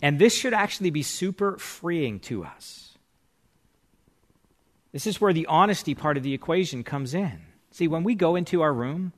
and 0.00 0.18
this 0.18 0.34
should 0.34 0.54
actually 0.54 0.90
be 0.90 1.02
super 1.02 1.58
freeing 1.58 2.20
to 2.20 2.44
us. 2.44 2.96
This 4.92 5.06
is 5.06 5.20
where 5.20 5.32
the 5.32 5.46
honesty 5.46 5.94
part 5.94 6.16
of 6.16 6.22
the 6.22 6.34
equation 6.34 6.82
comes 6.82 7.14
in. 7.14 7.40
See, 7.70 7.88
when 7.88 8.04
we 8.04 8.14
go 8.14 8.36
into 8.36 8.62
our 8.62 8.72
room, 8.72 9.12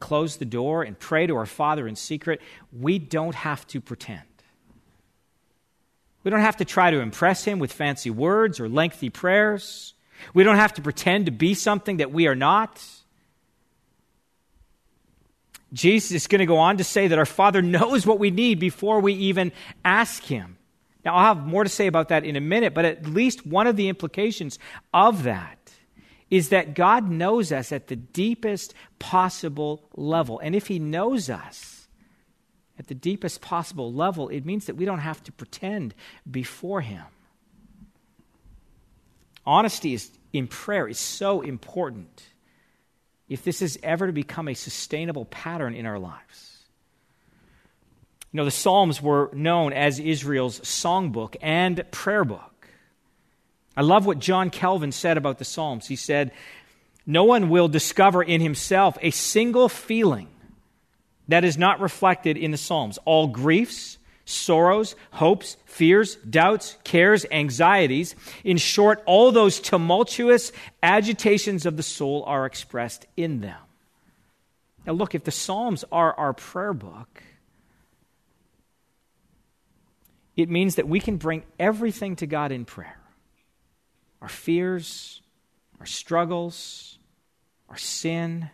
close 0.00 0.36
the 0.36 0.44
door, 0.44 0.82
and 0.82 0.98
pray 0.98 1.26
to 1.26 1.36
our 1.36 1.46
Father 1.46 1.88
in 1.88 1.96
secret, 1.96 2.40
we 2.72 2.98
don't 2.98 3.34
have 3.34 3.66
to 3.68 3.80
pretend. 3.80 4.20
We 6.22 6.30
don't 6.30 6.40
have 6.40 6.58
to 6.58 6.64
try 6.64 6.90
to 6.90 7.00
impress 7.00 7.44
Him 7.44 7.58
with 7.58 7.72
fancy 7.72 8.10
words 8.10 8.60
or 8.60 8.68
lengthy 8.68 9.10
prayers. 9.10 9.94
We 10.32 10.42
don't 10.42 10.56
have 10.56 10.74
to 10.74 10.82
pretend 10.82 11.26
to 11.26 11.32
be 11.32 11.54
something 11.54 11.98
that 11.98 12.12
we 12.12 12.26
are 12.26 12.34
not. 12.34 12.82
Jesus 15.74 16.12
is 16.12 16.26
going 16.28 16.38
to 16.38 16.46
go 16.46 16.56
on 16.56 16.78
to 16.78 16.84
say 16.84 17.08
that 17.08 17.18
our 17.18 17.26
Father 17.26 17.60
knows 17.60 18.06
what 18.06 18.18
we 18.18 18.30
need 18.30 18.58
before 18.58 19.00
we 19.00 19.12
even 19.14 19.52
ask 19.84 20.22
Him. 20.22 20.56
Now, 21.04 21.16
I'll 21.16 21.34
have 21.34 21.46
more 21.46 21.64
to 21.64 21.70
say 21.70 21.86
about 21.86 22.08
that 22.08 22.24
in 22.24 22.36
a 22.36 22.40
minute, 22.40 22.72
but 22.72 22.84
at 22.84 23.06
least 23.06 23.44
one 23.46 23.66
of 23.66 23.76
the 23.76 23.88
implications 23.88 24.58
of 24.94 25.24
that 25.24 25.58
is 26.30 26.48
that 26.48 26.74
God 26.74 27.10
knows 27.10 27.52
us 27.52 27.72
at 27.72 27.88
the 27.88 27.96
deepest 27.96 28.72
possible 28.98 29.82
level. 29.96 30.38
And 30.38 30.54
if 30.54 30.68
He 30.68 30.78
knows 30.78 31.28
us 31.28 31.88
at 32.78 32.86
the 32.86 32.94
deepest 32.94 33.40
possible 33.40 33.92
level, 33.92 34.28
it 34.28 34.46
means 34.46 34.66
that 34.66 34.76
we 34.76 34.84
don't 34.84 35.00
have 35.00 35.22
to 35.24 35.32
pretend 35.32 35.94
before 36.30 36.80
Him. 36.80 37.04
Honesty 39.44 39.92
is, 39.92 40.10
in 40.32 40.46
prayer 40.46 40.88
is 40.88 40.98
so 40.98 41.42
important 41.42 42.22
if 43.28 43.42
this 43.42 43.62
is 43.62 43.78
ever 43.82 44.06
to 44.06 44.12
become 44.12 44.48
a 44.48 44.54
sustainable 44.54 45.24
pattern 45.26 45.74
in 45.74 45.86
our 45.86 45.98
lives. 45.98 46.54
You 48.32 48.38
know, 48.38 48.44
the 48.44 48.50
Psalms 48.50 49.00
were 49.00 49.30
known 49.32 49.72
as 49.72 49.98
Israel's 50.00 50.60
songbook 50.60 51.36
and 51.40 51.84
prayer 51.90 52.24
book. 52.24 52.68
I 53.76 53.82
love 53.82 54.06
what 54.06 54.18
John 54.18 54.50
Calvin 54.50 54.92
said 54.92 55.16
about 55.16 55.38
the 55.38 55.44
Psalms. 55.44 55.86
He 55.86 55.96
said, 55.96 56.32
No 57.06 57.24
one 57.24 57.48
will 57.48 57.68
discover 57.68 58.22
in 58.22 58.40
himself 58.40 58.98
a 59.00 59.10
single 59.10 59.68
feeling 59.68 60.28
that 61.28 61.44
is 61.44 61.56
not 61.56 61.80
reflected 61.80 62.36
in 62.36 62.50
the 62.50 62.56
Psalms. 62.56 62.98
All 63.04 63.28
griefs, 63.28 63.98
sorrows, 64.24 64.96
hopes, 65.12 65.56
fears, 65.66 66.16
doubts, 66.16 66.76
cares, 66.84 67.26
anxieties, 67.30 68.14
in 68.42 68.56
short, 68.56 69.02
all 69.06 69.32
those 69.32 69.60
tumultuous 69.60 70.52
agitations 70.82 71.66
of 71.66 71.76
the 71.76 71.82
soul 71.82 72.24
are 72.26 72.46
expressed 72.46 73.06
in 73.16 73.40
them. 73.40 73.58
Now, 74.86 74.92
look, 74.92 75.14
if 75.14 75.24
the 75.24 75.30
Psalms 75.30 75.84
are 75.90 76.12
our 76.14 76.32
prayer 76.32 76.74
book, 76.74 77.22
it 80.36 80.48
means 80.48 80.76
that 80.76 80.88
we 80.88 81.00
can 81.00 81.16
bring 81.16 81.44
everything 81.58 82.16
to 82.16 82.26
God 82.26 82.52
in 82.52 82.64
prayer 82.64 82.98
our 84.20 84.28
fears, 84.28 85.20
our 85.80 85.86
struggles, 85.86 86.98
our 87.68 87.76
sin. 87.76 88.48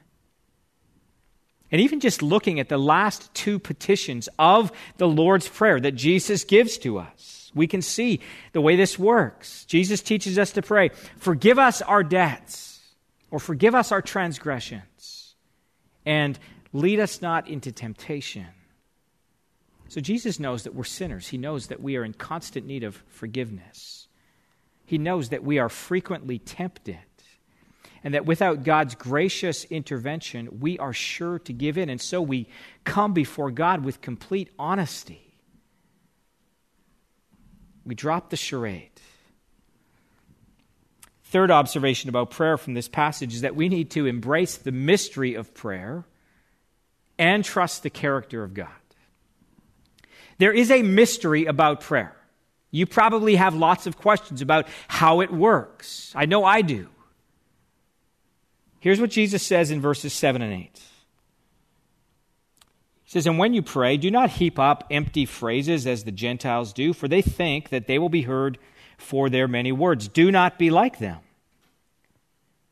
And 1.73 1.81
even 1.81 2.01
just 2.01 2.23
looking 2.23 2.59
at 2.59 2.69
the 2.69 2.79
last 2.79 3.33
two 3.33 3.59
petitions 3.59 4.29
of 4.39 4.73
the 4.97 5.09
Lord's 5.09 5.49
Prayer 5.49 5.79
that 5.81 5.93
Jesus 5.93 6.45
gives 6.45 6.79
to 6.79 6.99
us, 6.99 7.53
we 7.55 7.67
can 7.67 7.83
see 7.83 8.21
the 8.53 8.61
way 8.61 8.77
this 8.77 8.99
works. 8.99 9.65
Jesus 9.67 10.03
teaches 10.03 10.39
us 10.39 10.53
to 10.53 10.63
pray, 10.63 10.91
Forgive 11.19 11.59
us 11.59 11.81
our 11.83 12.03
debts, 12.03 12.81
or 13.31 13.39
forgive 13.39 13.75
us 13.75 13.93
our 13.93 14.03
transgressions, 14.03 15.35
and 16.05 16.39
lead 16.73 16.99
us 16.99 17.23
not 17.23 17.49
into 17.49 17.71
temptation. 17.71 18.47
So 19.89 20.01
Jesus 20.01 20.39
knows 20.39 20.65
that 20.65 20.75
we're 20.75 20.85
sinners. 20.85 21.29
He 21.29 21.39
knows 21.39 21.67
that 21.67 21.83
we 21.83 21.97
are 21.97 22.05
in 22.05 22.15
constant 22.15 22.67
need 22.67 22.85
of 22.85 23.03
forgiveness. 23.09 24.07
He 24.87 24.99
knows 24.99 25.31
that 25.31 25.43
we 25.43 25.59
are 25.59 25.69
frequently 25.69 26.39
tempted 26.39 26.99
and 28.03 28.15
that 28.15 28.27
without 28.27 28.65
God's 28.65 28.95
gracious 28.95 29.65
intervention, 29.65 30.61
we 30.61 30.79
are 30.79 30.93
sure 30.93 31.39
to 31.41 31.53
give 31.53 31.77
in. 31.77 31.89
And 31.89 32.01
so 32.01 32.23
we 32.23 32.49
come 32.85 33.13
before 33.13 33.51
God 33.51 33.85
with 33.85 34.01
complete 34.01 34.51
honesty. 34.59 35.35
We 37.85 37.95
drop 37.95 38.31
the 38.31 38.37
charade. 38.37 38.91
Third 41.25 41.51
observation 41.51 42.09
about 42.09 42.31
prayer 42.31 42.57
from 42.57 42.75
this 42.75 42.89
passage 42.89 43.35
is 43.35 43.43
that 43.43 43.55
we 43.55 43.69
need 43.69 43.91
to 43.93 44.07
embrace 44.07 44.57
the 44.57 44.73
mystery 44.73 45.35
of 45.35 45.55
prayer 45.55 46.05
and 47.19 47.45
trust 47.45 47.83
the 47.83 47.91
character 47.91 48.43
of 48.43 48.55
God. 48.55 48.69
There 50.39 50.53
is 50.53 50.71
a 50.71 50.83
mystery 50.83 51.45
about 51.45 51.83
prayer. 51.83 52.17
You 52.71 52.87
probably 52.87 53.37
have 53.37 53.55
lots 53.55 53.87
of 53.87 53.99
questions 53.99 54.41
about 54.41 54.67
how 54.89 55.21
it 55.21 55.31
works. 55.31 56.13
I 56.17 56.27
know 56.27 56.45
I 56.45 56.63
do. 56.63 56.89
Here's 58.81 59.01
what 59.01 59.11
Jesus 59.11 59.43
says 59.43 59.71
in 59.71 59.81
verses 59.81 60.13
7 60.13 60.43
and 60.43 60.53
8. 60.53 60.71
He 63.05 63.11
says, 63.11 63.27
And 63.27 63.39
when 63.39 63.53
you 63.53 63.63
pray, 63.63 63.97
do 63.97 64.11
not 64.11 64.31
heap 64.31 64.59
up 64.59 64.85
empty 64.91 65.27
phrases 65.27 65.87
as 65.87 66.05
the 66.05 66.13
Gentiles 66.13 66.73
do, 66.73 66.93
for 66.93 67.07
they 67.07 67.23
think 67.23 67.69
that 67.69 67.87
they 67.87 67.99
will 67.99 68.09
be 68.09 68.23
heard 68.23 68.59
for 68.97 69.29
their 69.29 69.47
many 69.47 69.71
words. 69.71 70.09
Do 70.09 70.31
not 70.31 70.59
be 70.59 70.71
like 70.71 70.99
them. 70.99 71.19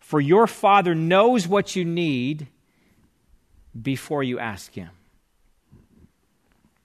For 0.00 0.20
your 0.20 0.46
Father 0.46 0.94
knows 0.94 1.46
what 1.46 1.76
you 1.76 1.84
need 1.84 2.48
before 3.80 4.22
you 4.22 4.38
ask 4.38 4.72
Him. 4.72 4.90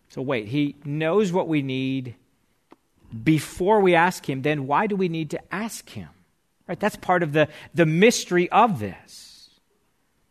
So, 0.10 0.22
wait, 0.22 0.50
He 0.50 0.76
knows 0.84 1.32
what 1.32 1.48
we 1.48 1.62
need 1.62 2.16
before 3.24 3.80
we 3.80 3.96
ask 3.96 4.28
Him, 4.28 4.42
then 4.42 4.68
why 4.68 4.88
do 4.88 4.96
we 4.96 5.08
need 5.08 5.30
to 5.30 5.54
ask 5.54 5.90
Him? 5.90 6.10
Right? 6.68 6.80
That's 6.80 6.96
part 6.96 7.24
of 7.24 7.34
the, 7.34 7.50
the 7.74 7.86
mystery 7.86 8.50
of 8.50 8.80
this. 8.80 9.50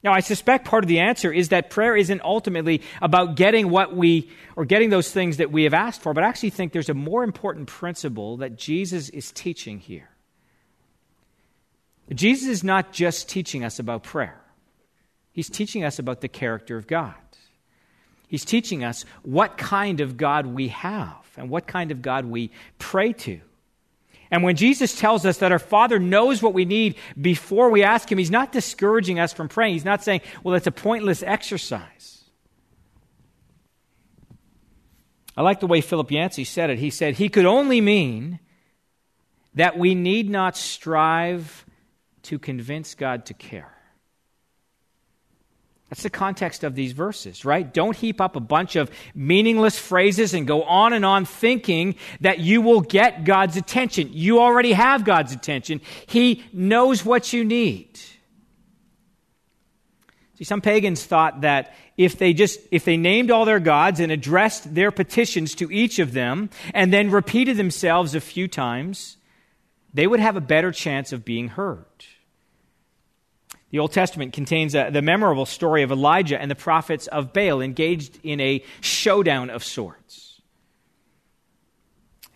Now, 0.03 0.13
I 0.13 0.21
suspect 0.21 0.67
part 0.67 0.83
of 0.83 0.89
the 0.89 0.99
answer 0.99 1.33
is 1.33 1.51
that 1.51 1.71
prayer 1.71 1.95
isn't 1.97 2.23
ultimately 2.23 2.83
about 3.01 3.37
getting 3.37 3.71
what 3.71 3.95
we, 3.95 4.31
or 4.57 4.65
getting 4.65 4.91
those 4.91 5.11
things 5.11 5.37
that 5.37 5.53
we 5.53 5.63
have 5.63 5.75
asked 5.75 6.03
for, 6.03 6.13
but 6.13 6.25
I 6.25 6.29
actually 6.29 6.51
think 6.51 6.73
there's 6.73 6.89
a 6.89 6.95
more 6.95 7.23
important 7.23 7.69
principle 7.69 8.39
that 8.39 8.57
Jesus 8.57 9.11
is 9.11 9.31
teaching 9.31 9.79
here. 9.79 10.09
Jesus 12.13 12.49
is 12.49 12.65
not 12.65 12.93
just 12.93 13.29
teaching 13.29 13.65
us 13.65 13.79
about 13.79 14.03
prayer, 14.03 14.41
He's 15.31 15.49
teaching 15.49 15.85
us 15.85 15.99
about 15.99 16.21
the 16.21 16.29
character 16.29 16.77
of 16.77 16.87
God. 16.87 17.15
He's 18.27 18.47
teaching 18.47 18.83
us 18.83 19.05
what 19.23 19.59
kind 19.59 20.01
of 20.01 20.17
God 20.17 20.47
we 20.47 20.69
have 20.69 21.27
and 21.37 21.51
what 21.51 21.67
kind 21.67 21.91
of 21.91 22.01
God 22.01 22.25
we 22.25 22.51
pray 22.79 23.13
to. 23.13 23.43
And 24.33 24.43
when 24.43 24.57
Jesus 24.57 24.99
tells 24.99 25.27
us 25.27 25.37
that 25.39 25.53
our 25.53 25.59
Father 25.59 25.99
knows 25.99 26.43
what 26.43 26.55
we 26.55 26.65
need 26.65 26.97
before 27.21 27.71
we 27.71 27.83
ask 27.83 28.11
Him, 28.11 28.17
He's 28.17 28.31
not 28.31 28.51
discouraging 28.51 29.21
us 29.21 29.35
from 29.35 29.49
praying. 29.49 29.75
He's 29.75 29.85
not 29.85 30.03
saying, 30.03 30.23
well, 30.43 30.55
it's 30.55 30.67
a 30.67 30.73
pointless 30.73 31.23
exercise. 31.23 32.25
I 35.37 35.43
like 35.43 35.61
the 35.61 35.67
way 35.67 35.83
Philip 35.83 36.11
Yancey 36.11 36.45
said 36.45 36.71
it. 36.71 36.79
He 36.79 36.89
said, 36.89 37.15
He 37.15 37.29
could 37.29 37.45
only 37.45 37.83
mean 37.83 38.41
that 39.55 39.79
we 39.79 39.95
need 39.95 40.31
not 40.31 40.57
strive 40.57 41.67
to 42.23 42.39
convince 42.39 42.95
God 42.95 43.27
to 43.27 43.35
care. 43.35 43.82
That's 45.93 46.05
the 46.05 46.09
context 46.09 46.65
of 46.65 46.75
these 46.75 46.93
verses, 46.93 47.45
right? 47.45 47.71
Don't 47.71 47.95
heap 47.95 48.19
up 48.23 48.35
a 48.35 48.41
bunch 48.41 48.77
of 48.77 48.91
meaningless 49.15 49.79
phrases 49.79 50.33
and 50.33 50.47
go 50.47 50.63
on 50.63 50.95
and 50.95 51.05
on 51.05 51.27
thinking 51.27 51.97
that 52.23 52.39
you 52.39 52.63
will 52.63 52.81
get 52.81 53.25
God's 53.25 53.59
attention. 53.59 54.09
You 54.11 54.41
already 54.41 54.73
have 54.73 55.05
God's 55.05 55.35
attention. 55.35 55.83
He 56.07 56.45
knows 56.51 57.05
what 57.05 57.35
you 57.35 57.45
need. 57.45 57.99
See, 60.39 60.45
some 60.45 60.63
pagans 60.63 61.05
thought 61.05 61.43
that 61.43 61.75
if 61.99 62.17
they 62.17 62.33
just, 62.33 62.59
if 62.71 62.87
they 62.87 62.97
named 62.97 63.31
all 63.31 63.45
their 63.45 63.61
gods 63.61 64.01
and 64.01 64.11
addressed 64.11 64.75
their 64.75 64.93
petitions 64.93 65.55
to 65.57 65.71
each 65.71 65.99
of 65.99 66.15
them 66.15 66.49
and 66.73 66.91
then 66.91 67.11
repeated 67.11 67.59
themselves 67.59 68.15
a 68.15 68.21
few 68.23 68.49
times, 68.49 69.19
they 69.93 70.07
would 70.07 70.21
have 70.21 70.37
a 70.37 70.41
better 70.41 70.73
chance 70.73 71.13
of 71.13 71.23
being 71.23 71.49
heard. 71.49 71.85
The 73.73 73.79
Old 73.79 73.93
Testament 73.93 74.35
contains 74.35 74.75
a, 74.75 74.91
the 74.91 75.01
memorable 75.01 75.47
story 75.47 75.83
of 75.83 75.91
Elijah 75.91 76.41
and 76.41 76.51
the 76.51 76.55
prophets 76.55 77.07
of 77.07 77.33
Baal 77.33 77.63
engaged 77.63 78.21
in 78.23 78.39
a 78.39 78.63
showdown 78.83 79.49
of 79.49 79.65
sorts. 79.65 80.43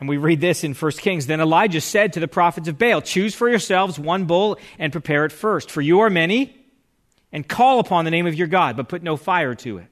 And 0.01 0.09
we 0.09 0.17
read 0.17 0.41
this 0.41 0.65
in 0.65 0.73
1 0.73 0.93
Kings. 0.93 1.27
Then 1.27 1.41
Elijah 1.41 1.83
said 1.83 2.15
to 2.15 2.21
the 2.21 2.29
prophets 2.29 2.69
of 2.69 2.79
Baal, 2.79 3.03
Choose 3.03 3.35
for 3.35 3.51
yourselves 3.51 3.99
one 3.99 4.25
bull 4.25 4.59
and 4.79 4.93
prepare 4.93 5.27
it 5.27 5.33
first, 5.33 5.71
for 5.71 5.83
you 5.83 6.01
are 6.01 6.11
many, 6.11 6.57
and 7.33 7.47
call 7.47 7.81
upon 7.81 8.07
the 8.07 8.11
name 8.11 8.27
of 8.27 8.35
your 8.35 8.47
God, 8.47 8.75
but 8.77 8.89
put 8.89 9.03
no 9.03 9.19
fire 9.19 9.55
to 9.57 9.77
it. 9.77 9.89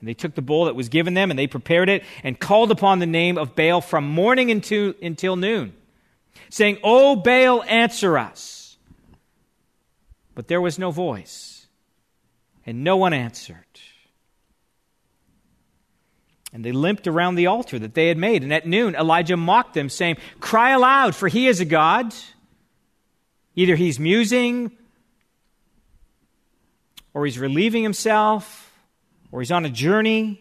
And 0.00 0.08
they 0.08 0.14
took 0.14 0.34
the 0.34 0.42
bull 0.42 0.66
that 0.66 0.76
was 0.76 0.90
given 0.90 1.14
them, 1.14 1.30
and 1.30 1.38
they 1.38 1.46
prepared 1.46 1.88
it, 1.88 2.04
and 2.22 2.38
called 2.38 2.70
upon 2.70 2.98
the 2.98 3.06
name 3.06 3.38
of 3.38 3.56
Baal 3.56 3.80
from 3.80 4.06
morning 4.06 4.50
until, 4.50 4.92
until 5.02 5.36
noon, 5.36 5.74
saying, 6.50 6.76
O 6.84 7.16
Baal, 7.16 7.62
answer 7.64 8.18
us. 8.18 8.57
But 10.38 10.46
there 10.46 10.60
was 10.60 10.78
no 10.78 10.92
voice, 10.92 11.66
and 12.64 12.84
no 12.84 12.96
one 12.96 13.12
answered. 13.12 13.56
And 16.52 16.64
they 16.64 16.70
limped 16.70 17.08
around 17.08 17.34
the 17.34 17.48
altar 17.48 17.76
that 17.76 17.94
they 17.94 18.06
had 18.06 18.16
made. 18.16 18.44
And 18.44 18.52
at 18.52 18.64
noon, 18.64 18.94
Elijah 18.94 19.36
mocked 19.36 19.74
them, 19.74 19.88
saying, 19.88 20.16
Cry 20.38 20.70
aloud, 20.70 21.16
for 21.16 21.26
he 21.26 21.48
is 21.48 21.58
a 21.58 21.64
God. 21.64 22.14
Either 23.56 23.74
he's 23.74 23.98
musing, 23.98 24.70
or 27.14 27.24
he's 27.24 27.40
relieving 27.40 27.82
himself, 27.82 28.72
or 29.32 29.40
he's 29.40 29.50
on 29.50 29.64
a 29.64 29.70
journey. 29.70 30.40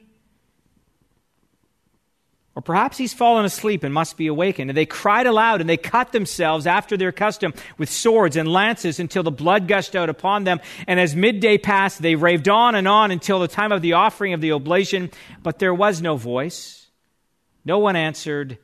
Or 2.58 2.62
perhaps 2.62 2.98
he's 2.98 3.13
fallen 3.13 3.46
asleep 3.46 3.84
and 3.84 3.93
must 3.93 4.17
be 4.17 4.26
awakened. 4.26 4.72
And 4.72 4.76
they 4.76 4.88
cried 4.88 5.28
aloud 5.28 5.62
and 5.62 5.70
they 5.70 5.78
cut 5.78 6.12
themselves 6.12 6.65
after 6.65 6.98
their 6.98 7.12
custom 7.12 7.54
with 7.78 7.88
swords 7.88 8.36
and 8.36 8.52
lances 8.52 9.00
until 9.00 9.22
the 9.22 9.30
blood 9.30 9.67
gushed 9.67 9.96
out 9.96 10.10
upon 10.10 10.43
them. 10.43 10.60
And 10.88 11.00
as 11.00 11.15
midday 11.15 11.60
passed, 11.60 12.02
they 12.02 12.15
raved 12.15 12.50
on 12.50 12.74
and 12.74 12.88
on 12.88 13.12
until 13.12 13.38
the 13.38 13.48
time 13.48 13.72
of 13.72 13.84
the 13.84 13.93
offering 13.93 14.34
of 14.34 14.41
the 14.41 14.54
oblation. 14.54 15.12
But 15.43 15.60
there 15.60 15.72
was 15.72 16.02
no 16.02 16.15
voice. 16.15 16.88
No 17.63 17.78
one 17.78 17.96
answered, 17.96 18.58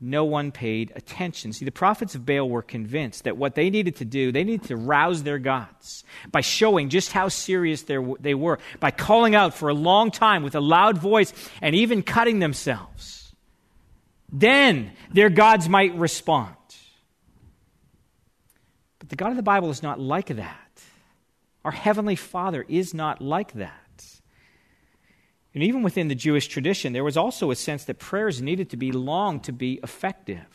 no 0.00 0.24
one 0.24 0.50
paid 0.50 0.94
attention. 0.96 1.52
See, 1.52 1.66
the 1.66 1.70
prophets 1.70 2.14
of 2.14 2.24
Baal 2.24 2.48
were 2.48 2.62
convinced 2.62 3.24
that 3.24 3.36
what 3.36 3.54
they 3.54 3.68
needed 3.68 3.96
to 3.96 4.06
do, 4.06 4.32
they 4.32 4.44
needed 4.44 4.68
to 4.68 4.76
rouse 4.76 5.22
their 5.22 5.38
gods 5.38 6.02
by 6.32 6.40
showing 6.40 6.88
just 6.88 7.12
how 7.12 7.28
serious 7.28 7.82
they 7.82 7.98
were, 8.34 8.58
by 8.80 8.90
calling 8.90 9.34
out 9.34 9.52
for 9.52 9.68
a 9.68 9.74
long 9.74 10.10
time 10.10 10.42
with 10.42 10.54
a 10.54 10.60
loud 10.60 10.96
voice 10.96 11.34
and 11.60 11.74
even 11.74 12.02
cutting 12.02 12.38
themselves. 12.38 13.16
Then 14.30 14.92
their 15.12 15.30
gods 15.30 15.68
might 15.68 15.94
respond. 15.96 16.54
But 18.98 19.08
the 19.08 19.16
God 19.16 19.30
of 19.30 19.36
the 19.36 19.42
Bible 19.42 19.70
is 19.70 19.82
not 19.82 20.00
like 20.00 20.28
that. 20.28 20.82
Our 21.64 21.72
Heavenly 21.72 22.16
Father 22.16 22.64
is 22.68 22.94
not 22.94 23.20
like 23.20 23.52
that. 23.54 23.74
And 25.54 25.62
even 25.62 25.82
within 25.82 26.08
the 26.08 26.14
Jewish 26.14 26.46
tradition, 26.46 26.92
there 26.92 27.04
was 27.04 27.16
also 27.16 27.50
a 27.50 27.56
sense 27.56 27.84
that 27.84 27.98
prayers 27.98 28.40
needed 28.40 28.70
to 28.70 28.76
be 28.76 28.92
long 28.92 29.40
to 29.40 29.52
be 29.52 29.80
effective. 29.82 30.46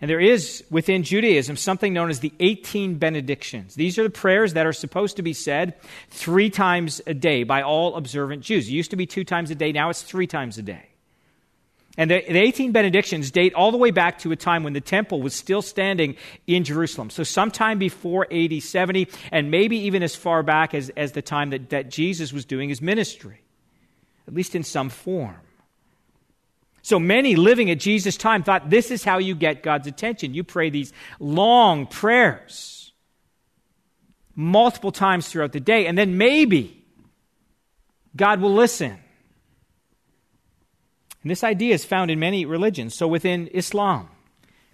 And 0.00 0.10
there 0.10 0.20
is 0.20 0.62
within 0.70 1.02
Judaism 1.02 1.56
something 1.56 1.94
known 1.94 2.10
as 2.10 2.20
the 2.20 2.32
18 2.38 2.98
benedictions. 2.98 3.74
These 3.74 3.98
are 3.98 4.02
the 4.02 4.10
prayers 4.10 4.52
that 4.52 4.66
are 4.66 4.72
supposed 4.74 5.16
to 5.16 5.22
be 5.22 5.32
said 5.32 5.74
three 6.10 6.50
times 6.50 7.00
a 7.06 7.14
day 7.14 7.44
by 7.44 7.62
all 7.62 7.96
observant 7.96 8.42
Jews. 8.42 8.68
It 8.68 8.72
used 8.72 8.90
to 8.90 8.96
be 8.96 9.06
two 9.06 9.24
times 9.24 9.50
a 9.50 9.54
day, 9.54 9.72
now 9.72 9.88
it's 9.88 10.02
three 10.02 10.26
times 10.26 10.58
a 10.58 10.62
day. 10.62 10.90
And 11.96 12.10
the, 12.10 12.22
the 12.28 12.38
18 12.38 12.72
benedictions 12.72 13.30
date 13.30 13.54
all 13.54 13.72
the 13.72 13.78
way 13.78 13.90
back 13.90 14.18
to 14.20 14.32
a 14.32 14.36
time 14.36 14.64
when 14.64 14.74
the 14.74 14.80
temple 14.80 15.22
was 15.22 15.34
still 15.34 15.62
standing 15.62 16.16
in 16.46 16.64
Jerusalem. 16.64 17.08
So, 17.10 17.22
sometime 17.22 17.78
before 17.78 18.26
AD 18.30 18.62
70, 18.62 19.08
and 19.32 19.50
maybe 19.50 19.78
even 19.78 20.02
as 20.02 20.14
far 20.14 20.42
back 20.42 20.74
as, 20.74 20.90
as 20.90 21.12
the 21.12 21.22
time 21.22 21.50
that, 21.50 21.70
that 21.70 21.90
Jesus 21.90 22.32
was 22.32 22.44
doing 22.44 22.68
his 22.68 22.82
ministry 22.82 23.40
at 24.26 24.34
least 24.34 24.54
in 24.54 24.62
some 24.62 24.88
form. 24.88 25.36
So 26.82 26.98
many 26.98 27.36
living 27.36 27.70
at 27.70 27.80
Jesus' 27.80 28.16
time 28.16 28.42
thought 28.42 28.70
this 28.70 28.90
is 28.90 29.02
how 29.02 29.18
you 29.18 29.34
get 29.34 29.62
God's 29.62 29.86
attention. 29.86 30.34
You 30.34 30.44
pray 30.44 30.70
these 30.70 30.92
long 31.18 31.86
prayers 31.86 32.92
multiple 34.34 34.92
times 34.92 35.28
throughout 35.28 35.52
the 35.52 35.60
day, 35.60 35.86
and 35.86 35.96
then 35.96 36.18
maybe 36.18 36.84
God 38.14 38.40
will 38.40 38.54
listen. 38.54 38.98
And 41.26 41.30
this 41.32 41.42
idea 41.42 41.74
is 41.74 41.84
found 41.84 42.12
in 42.12 42.20
many 42.20 42.44
religions. 42.46 42.94
So 42.94 43.08
within 43.08 43.48
Islam, 43.48 44.08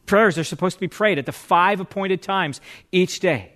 prayers 0.04 0.36
are 0.36 0.44
supposed 0.44 0.76
to 0.76 0.80
be 0.80 0.86
prayed 0.86 1.18
at 1.18 1.24
the 1.24 1.32
five 1.32 1.80
appointed 1.80 2.20
times 2.20 2.60
each 2.92 3.20
day. 3.20 3.54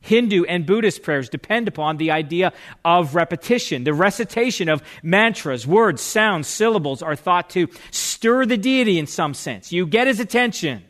Hindu 0.00 0.42
and 0.42 0.66
Buddhist 0.66 1.04
prayers 1.04 1.28
depend 1.28 1.68
upon 1.68 1.96
the 1.96 2.10
idea 2.10 2.52
of 2.84 3.14
repetition. 3.14 3.84
The 3.84 3.94
recitation 3.94 4.68
of 4.68 4.82
mantras, 5.00 5.64
words, 5.64 6.02
sounds, 6.02 6.48
syllables 6.48 7.02
are 7.02 7.14
thought 7.14 7.50
to 7.50 7.68
stir 7.92 8.46
the 8.46 8.56
deity 8.56 8.98
in 8.98 9.06
some 9.06 9.32
sense. 9.32 9.70
You 9.70 9.86
get 9.86 10.08
his 10.08 10.18
attention 10.18 10.82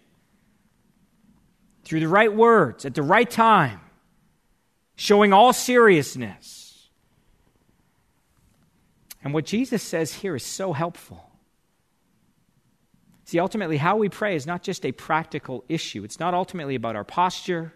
through 1.85 2.01
the 2.01 2.09
right 2.09 2.35
words 2.35 2.87
at 2.87 2.95
the 2.95 3.03
right 3.03 3.31
time, 3.31 3.81
showing 4.97 5.35
all 5.35 5.53
seriousness. 5.53 6.89
And 9.23 9.35
what 9.35 9.45
Jesus 9.45 9.83
says 9.83 10.15
here 10.15 10.37
is 10.37 10.43
so 10.43 10.73
helpful. 10.73 11.33
See, 13.35 13.40
ultimately, 13.40 13.79
how 13.79 13.97
we 13.97 14.09
pray 14.09 14.37
is 14.37 14.47
not 14.47 14.62
just 14.62 14.87
a 14.87 14.92
practical 14.92 15.64
issue. 15.68 16.05
It's 16.05 16.20
not 16.20 16.35
ultimately 16.35 16.77
about 16.77 16.94
our 16.94 17.03
posture 17.03 17.75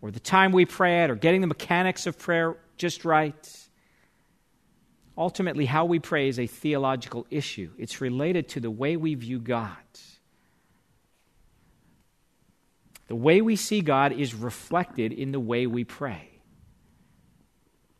or 0.00 0.12
the 0.12 0.20
time 0.20 0.52
we 0.52 0.66
pray 0.66 1.00
at 1.00 1.10
or 1.10 1.16
getting 1.16 1.40
the 1.40 1.48
mechanics 1.48 2.06
of 2.06 2.16
prayer 2.16 2.56
just 2.76 3.04
right. 3.04 3.68
Ultimately, 5.18 5.66
how 5.66 5.84
we 5.84 5.98
pray 5.98 6.28
is 6.28 6.38
a 6.38 6.46
theological 6.46 7.26
issue. 7.28 7.72
It's 7.76 8.00
related 8.00 8.50
to 8.50 8.60
the 8.60 8.70
way 8.70 8.96
we 8.96 9.16
view 9.16 9.40
God. 9.40 9.76
The 13.08 13.16
way 13.16 13.40
we 13.40 13.56
see 13.56 13.80
God 13.80 14.12
is 14.12 14.32
reflected 14.32 15.12
in 15.12 15.32
the 15.32 15.40
way 15.40 15.66
we 15.66 15.82
pray. 15.82 16.38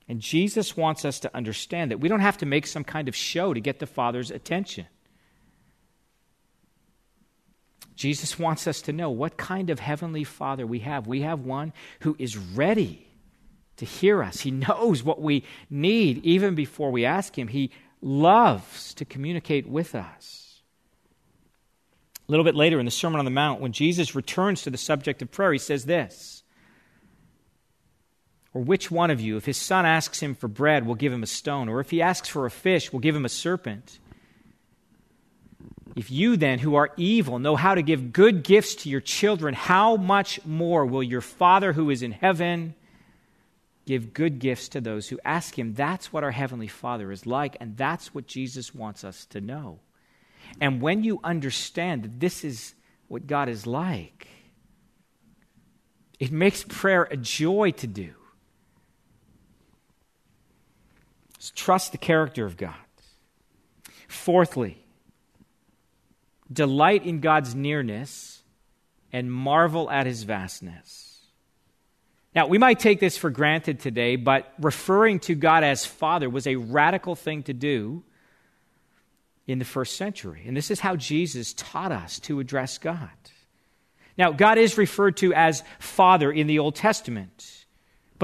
And 0.07 0.21
Jesus 0.21 0.77
wants 0.77 1.05
us 1.05 1.19
to 1.19 1.37
understand 1.37 1.91
that 1.91 1.99
we 1.99 2.09
don't 2.09 2.21
have 2.21 2.39
to 2.39 2.47
make 2.47 2.69
some 2.69 2.85
kind 2.85 3.09
of 3.09 3.17
show 3.17 3.53
to 3.53 3.59
get 3.59 3.81
the 3.81 3.87
Father's 3.89 4.31
attention. 4.31 4.87
Jesus 7.97 8.39
wants 8.39 8.67
us 8.67 8.81
to 8.83 8.93
know 8.93 9.11
what 9.11 9.37
kind 9.37 9.71
of 9.71 9.79
heavenly 9.79 10.25
Father 10.25 10.67
we 10.67 10.81
have. 10.81 11.07
We 11.07 11.23
have 11.23 11.41
one 11.41 11.73
who 12.01 12.17
is 12.19 12.37
ready 12.37 13.07
to 13.77 13.85
hear 13.85 14.23
us. 14.23 14.41
He 14.41 14.51
knows 14.51 15.03
what 15.03 15.21
we 15.21 15.45
need 15.71 16.25
even 16.25 16.55
before 16.55 16.91
we 16.91 17.05
ask 17.05 17.39
Him. 17.39 17.49
He 17.49 17.71
loves 18.01 18.95
to 18.95 19.05
communicate 19.05 19.69
with 19.69 19.95
us. 19.95 20.63
A 22.29 22.33
little 22.33 22.45
bit 22.45 22.55
later 22.55 22.79
in 22.79 22.87
the 22.87 22.91
Sermon 22.91 23.19
on 23.19 23.25
the 23.25 23.31
Mount, 23.31 23.61
when 23.61 23.73
Jesus 23.73 24.15
returns 24.15 24.63
to 24.63 24.71
the 24.71 24.79
subject 24.79 25.21
of 25.21 25.31
prayer, 25.31 25.53
he 25.53 25.59
says 25.59 25.85
this 25.85 26.43
Or 28.53 28.63
which 28.63 28.91
one 28.91 29.11
of 29.11 29.21
you, 29.21 29.37
if 29.37 29.45
his 29.45 29.59
son 29.59 29.87
asks 29.87 30.21
him 30.21 30.35
for 30.35 30.49
bread, 30.49 30.87
will 30.87 30.95
give 30.95 31.13
him 31.13 31.23
a 31.23 31.29
stone? 31.29 31.69
Or 31.69 31.81
if 31.81 31.91
he 31.91 32.01
asks 32.01 32.29
for 32.29 32.47
a 32.47 32.51
fish, 32.51 32.93
will 32.93 33.01
give 33.01 33.15
him 33.15 33.25
a 33.27 33.31
serpent? 33.31 33.99
If 35.95 36.11
you 36.11 36.37
then, 36.37 36.59
who 36.59 36.75
are 36.75 36.91
evil, 36.97 37.39
know 37.39 37.55
how 37.55 37.75
to 37.75 37.83
give 37.83 38.13
good 38.13 38.43
gifts 38.43 38.75
to 38.77 38.89
your 38.89 39.01
children, 39.01 39.55
how 39.55 39.97
much 39.97 40.45
more 40.45 40.85
will 40.85 41.03
your 41.03 41.21
Father 41.21 41.73
who 41.73 41.91
is 41.91 42.03
in 42.03 42.13
heaven 42.13 42.75
give 43.87 44.13
good 44.13 44.41
gifts 44.41 44.69
to 44.71 44.81
those 44.81 45.09
who 45.09 45.21
ask 45.25 45.57
him? 45.57 45.75
That's 45.75 46.13
what 46.13 46.25
our 46.25 46.33
Heavenly 46.33 46.67
Father 46.67 47.13
is 47.13 47.27
like, 47.27 47.57
and 47.61 47.77
that's 47.77 48.13
what 48.13 48.27
Jesus 48.27 48.75
wants 48.75 49.05
us 49.05 49.27
to 49.27 49.41
know. 49.41 49.79
And 50.61 50.81
when 50.81 51.05
you 51.05 51.21
understand 51.23 52.03
that 52.03 52.21
this 52.21 52.45
is 52.45 52.75
what 53.07 53.27
God 53.27 53.49
is 53.49 53.67
like, 53.67 54.27
it 56.19 56.33
makes 56.33 56.65
prayer 56.65 57.05
a 57.05 57.17
joy 57.17 57.71
to 57.73 57.87
do. 57.87 58.15
Trust 61.55 61.93
the 61.93 61.99
character 61.99 62.47
of 62.47 62.57
God. 62.57 62.75
Fourthly, 64.09 64.84
delight 66.55 67.05
in 67.05 67.21
God's 67.21 67.55
nearness, 67.55 68.43
and 69.13 69.31
marvel 69.33 69.91
at 69.91 70.07
his 70.07 70.25
vastness. 70.25 71.21
Now, 72.35 72.49
we 72.49 72.59
might 72.59 72.81
take 72.81 72.99
this 72.99 73.17
for 73.17 73.31
granted 73.31 73.79
today, 73.79 74.17
but 74.17 74.53
referring 74.59 75.21
to 75.21 75.37
God 75.37 75.63
as 75.63 75.87
Father 75.87 76.29
was 76.29 76.49
a 76.49 76.57
radical 76.57 77.15
thing 77.15 77.45
to 77.45 77.53
do 77.53 78.03
in 79.47 79.61
the 79.61 79.65
first 79.65 79.97
century. 79.97 80.43
And 80.47 80.57
this 80.57 80.71
is 80.71 80.81
how 80.81 80.97
Jesus 80.97 81.55
taught 81.55 81.93
us 81.93 82.19
to 82.21 82.41
address 82.41 82.79
God. 82.79 83.09
Now, 84.19 84.33
God 84.33 84.59
is 84.59 84.79
referred 84.79 85.17
to 85.19 85.33
as 85.33 85.63
Father 85.79 86.33
in 86.33 86.49
the 86.49 86.59
Old 86.59 86.75
Testament 86.75 87.64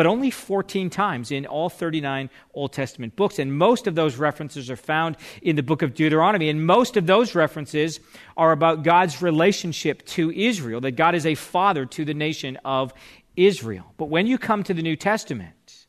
but 0.00 0.06
only 0.06 0.30
14 0.30 0.88
times 0.88 1.30
in 1.30 1.44
all 1.44 1.68
39 1.68 2.30
Old 2.54 2.72
Testament 2.72 3.16
books. 3.16 3.38
And 3.38 3.52
most 3.52 3.86
of 3.86 3.94
those 3.94 4.16
references 4.16 4.70
are 4.70 4.76
found 4.76 5.18
in 5.42 5.56
the 5.56 5.62
book 5.62 5.82
of 5.82 5.92
Deuteronomy. 5.92 6.48
And 6.48 6.64
most 6.64 6.96
of 6.96 7.04
those 7.04 7.34
references 7.34 8.00
are 8.34 8.50
about 8.50 8.82
God's 8.82 9.20
relationship 9.20 10.02
to 10.06 10.30
Israel, 10.30 10.80
that 10.80 10.92
God 10.92 11.14
is 11.14 11.26
a 11.26 11.34
father 11.34 11.84
to 11.84 12.06
the 12.06 12.14
nation 12.14 12.56
of 12.64 12.94
Israel. 13.36 13.92
But 13.98 14.06
when 14.06 14.26
you 14.26 14.38
come 14.38 14.64
to 14.64 14.72
the 14.72 14.80
New 14.80 14.96
Testament, 14.96 15.84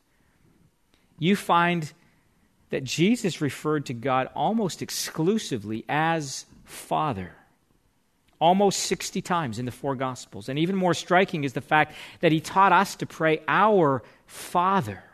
you 1.18 1.34
find 1.34 1.90
that 2.68 2.84
Jesus 2.84 3.40
referred 3.40 3.86
to 3.86 3.94
God 3.94 4.28
almost 4.34 4.82
exclusively 4.82 5.86
as 5.88 6.44
Father 6.66 7.32
almost 8.42 8.80
60 8.80 9.22
times 9.22 9.60
in 9.60 9.66
the 9.66 9.70
four 9.70 9.94
Gospels. 9.94 10.48
And 10.48 10.58
even 10.58 10.74
more 10.74 10.94
striking 10.94 11.44
is 11.44 11.52
the 11.52 11.60
fact 11.60 11.94
that 12.20 12.32
he 12.32 12.40
taught 12.40 12.72
us 12.72 12.96
to 12.96 13.06
pray, 13.06 13.40
Our 13.46 14.02
Father. 14.26 15.04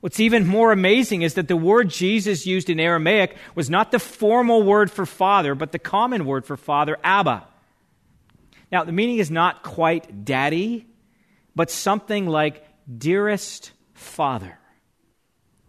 What's 0.00 0.20
even 0.20 0.46
more 0.46 0.70
amazing 0.70 1.22
is 1.22 1.34
that 1.34 1.48
the 1.48 1.56
word 1.56 1.88
Jesus 1.90 2.46
used 2.46 2.70
in 2.70 2.78
Aramaic 2.78 3.36
was 3.56 3.68
not 3.68 3.90
the 3.90 3.98
formal 3.98 4.62
word 4.62 4.92
for 4.92 5.06
father, 5.06 5.56
but 5.56 5.72
the 5.72 5.78
common 5.78 6.24
word 6.24 6.46
for 6.46 6.56
father, 6.56 6.98
Abba. 7.02 7.48
Now, 8.70 8.84
the 8.84 8.92
meaning 8.92 9.18
is 9.18 9.30
not 9.30 9.62
quite 9.64 10.24
daddy, 10.24 10.86
but 11.56 11.70
something 11.70 12.28
like 12.28 12.64
dearest 12.96 13.72
father. 13.92 14.58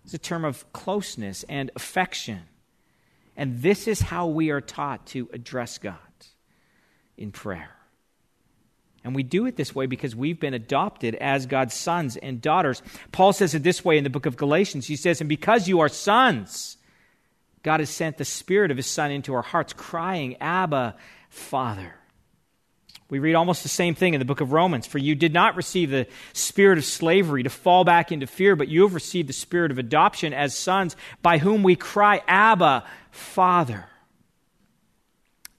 It's 0.04 0.13
a 0.13 0.19
term 0.19 0.45
of 0.45 0.71
closeness 0.73 1.43
and 1.49 1.71
affection. 1.75 2.41
And 3.37 3.61
this 3.61 3.87
is 3.87 3.99
how 4.01 4.27
we 4.27 4.49
are 4.51 4.61
taught 4.61 5.07
to 5.07 5.29
address 5.33 5.77
God 5.77 5.97
in 7.17 7.31
prayer. 7.31 7.71
And 9.03 9.13
we 9.13 9.23
do 9.23 9.45
it 9.45 9.55
this 9.55 9.75
way 9.75 9.85
because 9.85 10.15
we've 10.15 10.39
been 10.39 10.55
adopted 10.55 11.13
as 11.15 11.45
God's 11.45 11.75
sons 11.75 12.17
and 12.17 12.41
daughters. 12.41 12.81
Paul 13.11 13.33
says 13.33 13.53
it 13.53 13.61
this 13.61 13.85
way 13.85 13.97
in 13.99 14.03
the 14.03 14.09
book 14.09 14.25
of 14.25 14.35
Galatians. 14.35 14.87
He 14.87 14.95
says, 14.95 15.21
And 15.21 15.29
because 15.29 15.67
you 15.67 15.81
are 15.81 15.89
sons, 15.89 16.77
God 17.61 17.81
has 17.81 17.91
sent 17.91 18.17
the 18.17 18.25
Spirit 18.25 18.71
of 18.71 18.77
His 18.77 18.87
Son 18.87 19.11
into 19.11 19.35
our 19.35 19.43
hearts, 19.43 19.73
crying, 19.73 20.37
Abba, 20.41 20.95
Father. 21.29 21.93
We 23.09 23.19
read 23.19 23.35
almost 23.35 23.61
the 23.61 23.69
same 23.69 23.93
thing 23.93 24.15
in 24.15 24.19
the 24.19 24.25
book 24.25 24.41
of 24.41 24.51
Romans. 24.51 24.87
For 24.87 24.97
you 24.97 25.13
did 25.13 25.33
not 25.33 25.55
receive 25.55 25.91
the 25.91 26.07
spirit 26.33 26.79
of 26.79 26.85
slavery 26.85 27.43
to 27.43 27.49
fall 27.49 27.83
back 27.83 28.11
into 28.11 28.25
fear, 28.25 28.55
but 28.55 28.67
you 28.67 28.81
have 28.81 28.95
received 28.95 29.29
the 29.29 29.33
spirit 29.33 29.71
of 29.71 29.77
adoption 29.77 30.33
as 30.33 30.57
sons, 30.57 30.95
by 31.21 31.37
whom 31.37 31.61
we 31.61 31.75
cry, 31.75 32.21
Abba, 32.27 32.83
Father. 33.11 33.85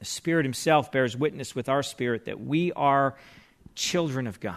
The 0.00 0.04
Spirit 0.04 0.44
Himself 0.44 0.90
bears 0.90 1.16
witness 1.16 1.54
with 1.54 1.68
our 1.68 1.82
spirit 1.82 2.24
that 2.24 2.40
we 2.40 2.72
are 2.72 3.16
children 3.74 4.26
of 4.26 4.40
God. 4.40 4.56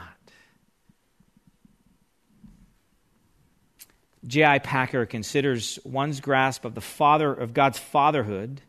J.I. 4.28 4.60
Packer 4.60 5.06
considers 5.06 5.80
one's 5.86 6.20
grasp 6.20 6.66
of 6.66 6.76
the 6.76 6.82
father 6.82 7.34
of 7.34 7.54
God's 7.54 7.80
fatherhood 7.80 8.62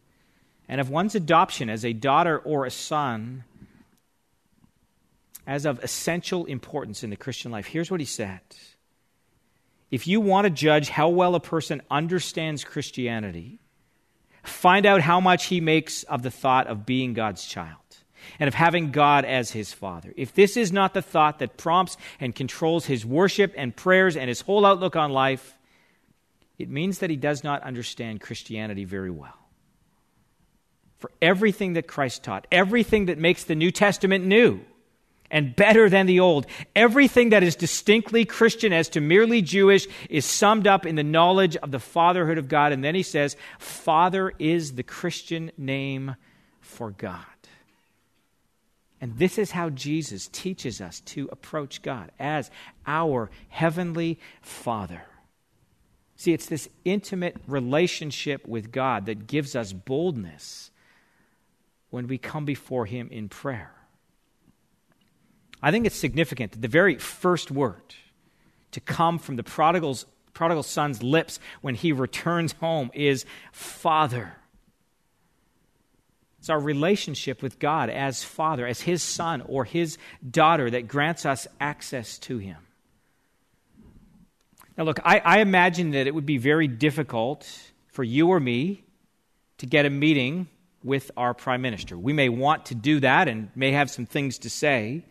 and 0.68 0.80
of 0.80 0.90
one's 0.90 1.16
adoption 1.16 1.68
as 1.68 1.84
a 1.84 1.92
daughter 1.92 2.38
or 2.38 2.66
a 2.66 2.70
son 2.70 3.44
as 5.50 5.66
of 5.66 5.82
essential 5.82 6.44
importance 6.44 7.02
in 7.02 7.10
the 7.10 7.16
Christian 7.16 7.50
life. 7.50 7.66
Here's 7.66 7.90
what 7.90 7.98
he 7.98 8.06
said 8.06 8.40
If 9.90 10.06
you 10.06 10.20
want 10.20 10.44
to 10.44 10.50
judge 10.50 10.88
how 10.88 11.08
well 11.08 11.34
a 11.34 11.40
person 11.40 11.82
understands 11.90 12.62
Christianity, 12.62 13.58
find 14.44 14.86
out 14.86 15.00
how 15.00 15.18
much 15.18 15.46
he 15.46 15.60
makes 15.60 16.04
of 16.04 16.22
the 16.22 16.30
thought 16.30 16.68
of 16.68 16.86
being 16.86 17.14
God's 17.14 17.44
child 17.44 17.76
and 18.38 18.46
of 18.46 18.54
having 18.54 18.92
God 18.92 19.24
as 19.24 19.50
his 19.50 19.72
father. 19.72 20.14
If 20.16 20.34
this 20.34 20.56
is 20.56 20.70
not 20.70 20.94
the 20.94 21.02
thought 21.02 21.40
that 21.40 21.56
prompts 21.56 21.96
and 22.20 22.32
controls 22.32 22.86
his 22.86 23.04
worship 23.04 23.52
and 23.56 23.74
prayers 23.74 24.16
and 24.16 24.28
his 24.28 24.42
whole 24.42 24.64
outlook 24.64 24.94
on 24.94 25.10
life, 25.10 25.58
it 26.58 26.70
means 26.70 27.00
that 27.00 27.10
he 27.10 27.16
does 27.16 27.42
not 27.42 27.64
understand 27.64 28.20
Christianity 28.20 28.84
very 28.84 29.10
well. 29.10 29.34
For 30.98 31.10
everything 31.20 31.72
that 31.72 31.88
Christ 31.88 32.22
taught, 32.22 32.46
everything 32.52 33.06
that 33.06 33.18
makes 33.18 33.42
the 33.42 33.56
New 33.56 33.72
Testament 33.72 34.24
new 34.24 34.60
and 35.30 35.54
better 35.54 35.88
than 35.88 36.06
the 36.06 36.20
old, 36.20 36.46
everything 36.74 37.30
that 37.30 37.42
is 37.42 37.56
distinctly 37.56 38.24
Christian 38.24 38.72
as 38.72 38.88
to 38.90 39.00
merely 39.00 39.42
Jewish 39.42 39.86
is 40.08 40.24
summed 40.24 40.66
up 40.66 40.84
in 40.84 40.96
the 40.96 41.04
knowledge 41.04 41.56
of 41.56 41.70
the 41.70 41.78
fatherhood 41.78 42.38
of 42.38 42.48
God. 42.48 42.72
And 42.72 42.82
then 42.82 42.94
he 42.94 43.02
says, 43.02 43.36
Father 43.58 44.32
is 44.38 44.74
the 44.74 44.82
Christian 44.82 45.50
name 45.56 46.16
for 46.60 46.90
God. 46.90 47.24
And 49.00 49.16
this 49.16 49.38
is 49.38 49.52
how 49.52 49.70
Jesus 49.70 50.28
teaches 50.28 50.80
us 50.80 51.00
to 51.00 51.28
approach 51.32 51.80
God 51.80 52.10
as 52.18 52.50
our 52.86 53.30
heavenly 53.48 54.18
Father. 54.42 55.02
See, 56.16 56.34
it's 56.34 56.46
this 56.46 56.68
intimate 56.84 57.36
relationship 57.46 58.46
with 58.46 58.70
God 58.70 59.06
that 59.06 59.26
gives 59.26 59.56
us 59.56 59.72
boldness 59.72 60.70
when 61.88 62.08
we 62.08 62.18
come 62.18 62.44
before 62.44 62.84
Him 62.84 63.08
in 63.10 63.30
prayer. 63.30 63.72
I 65.62 65.70
think 65.70 65.86
it's 65.86 65.96
significant 65.96 66.52
that 66.52 66.62
the 66.62 66.68
very 66.68 66.96
first 66.96 67.50
word 67.50 67.94
to 68.72 68.80
come 68.80 69.18
from 69.18 69.36
the 69.36 69.42
prodigal's, 69.42 70.06
prodigal 70.32 70.62
son's 70.62 71.02
lips 71.02 71.38
when 71.60 71.74
he 71.74 71.92
returns 71.92 72.52
home 72.52 72.90
is 72.94 73.24
Father. 73.52 74.34
It's 76.40 76.48
our 76.48 76.58
relationship 76.58 77.42
with 77.42 77.58
God 77.58 77.90
as 77.90 78.24
Father, 78.24 78.66
as 78.66 78.80
His 78.80 79.02
Son 79.02 79.42
or 79.42 79.64
His 79.64 79.98
daughter 80.28 80.70
that 80.70 80.88
grants 80.88 81.26
us 81.26 81.46
access 81.60 82.18
to 82.20 82.38
Him. 82.38 82.56
Now, 84.78 84.84
look, 84.84 85.00
I, 85.04 85.18
I, 85.18 85.40
imagine 85.40 85.90
that 85.90 86.06
it 86.06 86.14
would 86.14 86.24
be 86.24 86.38
very 86.38 86.66
difficult 86.66 87.46
for 87.88 88.02
you 88.02 88.28
or 88.28 88.40
me 88.40 88.84
to 89.58 89.66
get 89.66 89.84
a 89.84 89.90
meeting 89.90 90.48
with 90.82 91.10
our 91.14 91.34
Prime 91.34 91.60
Minister. 91.60 91.98
We 91.98 92.14
may 92.14 92.30
want 92.30 92.64
to 92.66 92.74
do 92.74 93.00
that 93.00 93.28
and 93.28 93.50
may 93.54 93.72
have 93.72 93.90
some 93.90 94.06
things 94.06 94.38
to 94.38 94.48
say. 94.48 95.04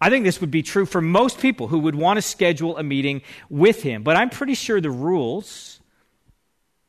I 0.00 0.08
think 0.08 0.24
this 0.24 0.40
would 0.40 0.50
be 0.50 0.62
true 0.62 0.86
for 0.86 1.00
most 1.00 1.40
people 1.40 1.68
who 1.68 1.80
would 1.80 1.94
want 1.94 2.16
to 2.16 2.22
schedule 2.22 2.78
a 2.78 2.82
meeting 2.82 3.22
with 3.48 3.82
him, 3.82 4.02
but 4.02 4.16
I'm 4.16 4.30
pretty 4.30 4.54
sure 4.54 4.80
the 4.80 4.90
rules 4.90 5.80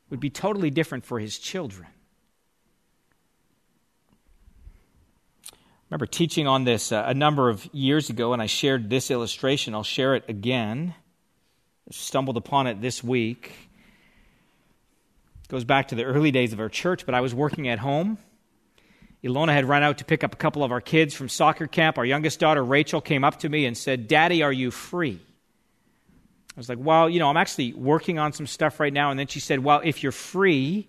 would 0.10 0.19
be 0.19 0.30
totally 0.30 0.69
different 0.69 1.06
for 1.06 1.19
his 1.19 1.38
children. 1.38 1.88
remember 5.91 6.06
teaching 6.06 6.47
on 6.47 6.63
this 6.63 6.93
uh, 6.93 7.04
a 7.06 7.13
number 7.13 7.50
of 7.50 7.67
years 7.74 8.10
ago, 8.10 8.32
and 8.32 8.41
I 8.41 8.45
shared 8.45 8.89
this 8.89 9.12
illustration. 9.12 9.76
I'll 9.76 9.84
share 9.84 10.15
it 10.15 10.24
again. 10.30 10.95
I 11.89 11.91
stumbled 11.91 12.38
upon 12.38 12.67
it 12.67 12.82
this 12.82 13.04
week. 13.04 13.52
It 15.43 15.50
goes 15.50 15.65
back 15.65 15.89
to 15.89 15.95
the 15.95 16.06
early 16.06 16.32
days 16.32 16.54
of 16.54 16.62
our 16.62 16.69
church, 16.69 17.06
but 17.06 17.13
I 17.13 17.19
was 17.19 17.36
working 17.36 17.67
at 17.67 17.80
home. 17.80 18.17
Ilona 19.23 19.53
had 19.53 19.65
run 19.65 19.84
out 19.84 19.99
to 19.99 20.05
pick 20.05 20.23
up 20.23 20.34
a 20.34 20.38
couple 20.38 20.63
of 20.63 20.71
our 20.71 20.81
kids 20.81 21.13
from 21.13 21.29
soccer 21.29 21.67
camp. 21.67 21.97
Our 21.97 22.05
youngest 22.05 22.39
daughter, 22.39 22.63
Rachel, 22.63 23.01
came 23.01 23.23
up 23.23 23.39
to 23.39 23.49
me 23.49 23.65
and 23.65 23.77
said, 23.77 24.07
Daddy, 24.07 24.41
are 24.41 24.51
you 24.51 24.71
free? 24.71 25.19
I 26.55 26.60
was 26.60 26.67
like, 26.67 26.79
Well, 26.81 27.10
you 27.10 27.19
know, 27.19 27.29
I'm 27.29 27.38
actually 27.38 27.73
working 27.73 28.17
on 28.17 28.34
some 28.34 28.47
stuff 28.47 28.79
right 28.79 28.91
now. 28.91 29.12
And 29.12 29.19
then 29.19 29.27
she 29.27 29.39
said, 29.39 29.60
Well, 29.60 29.81
if 29.84 30.01
you're 30.01 30.12
free, 30.12 30.88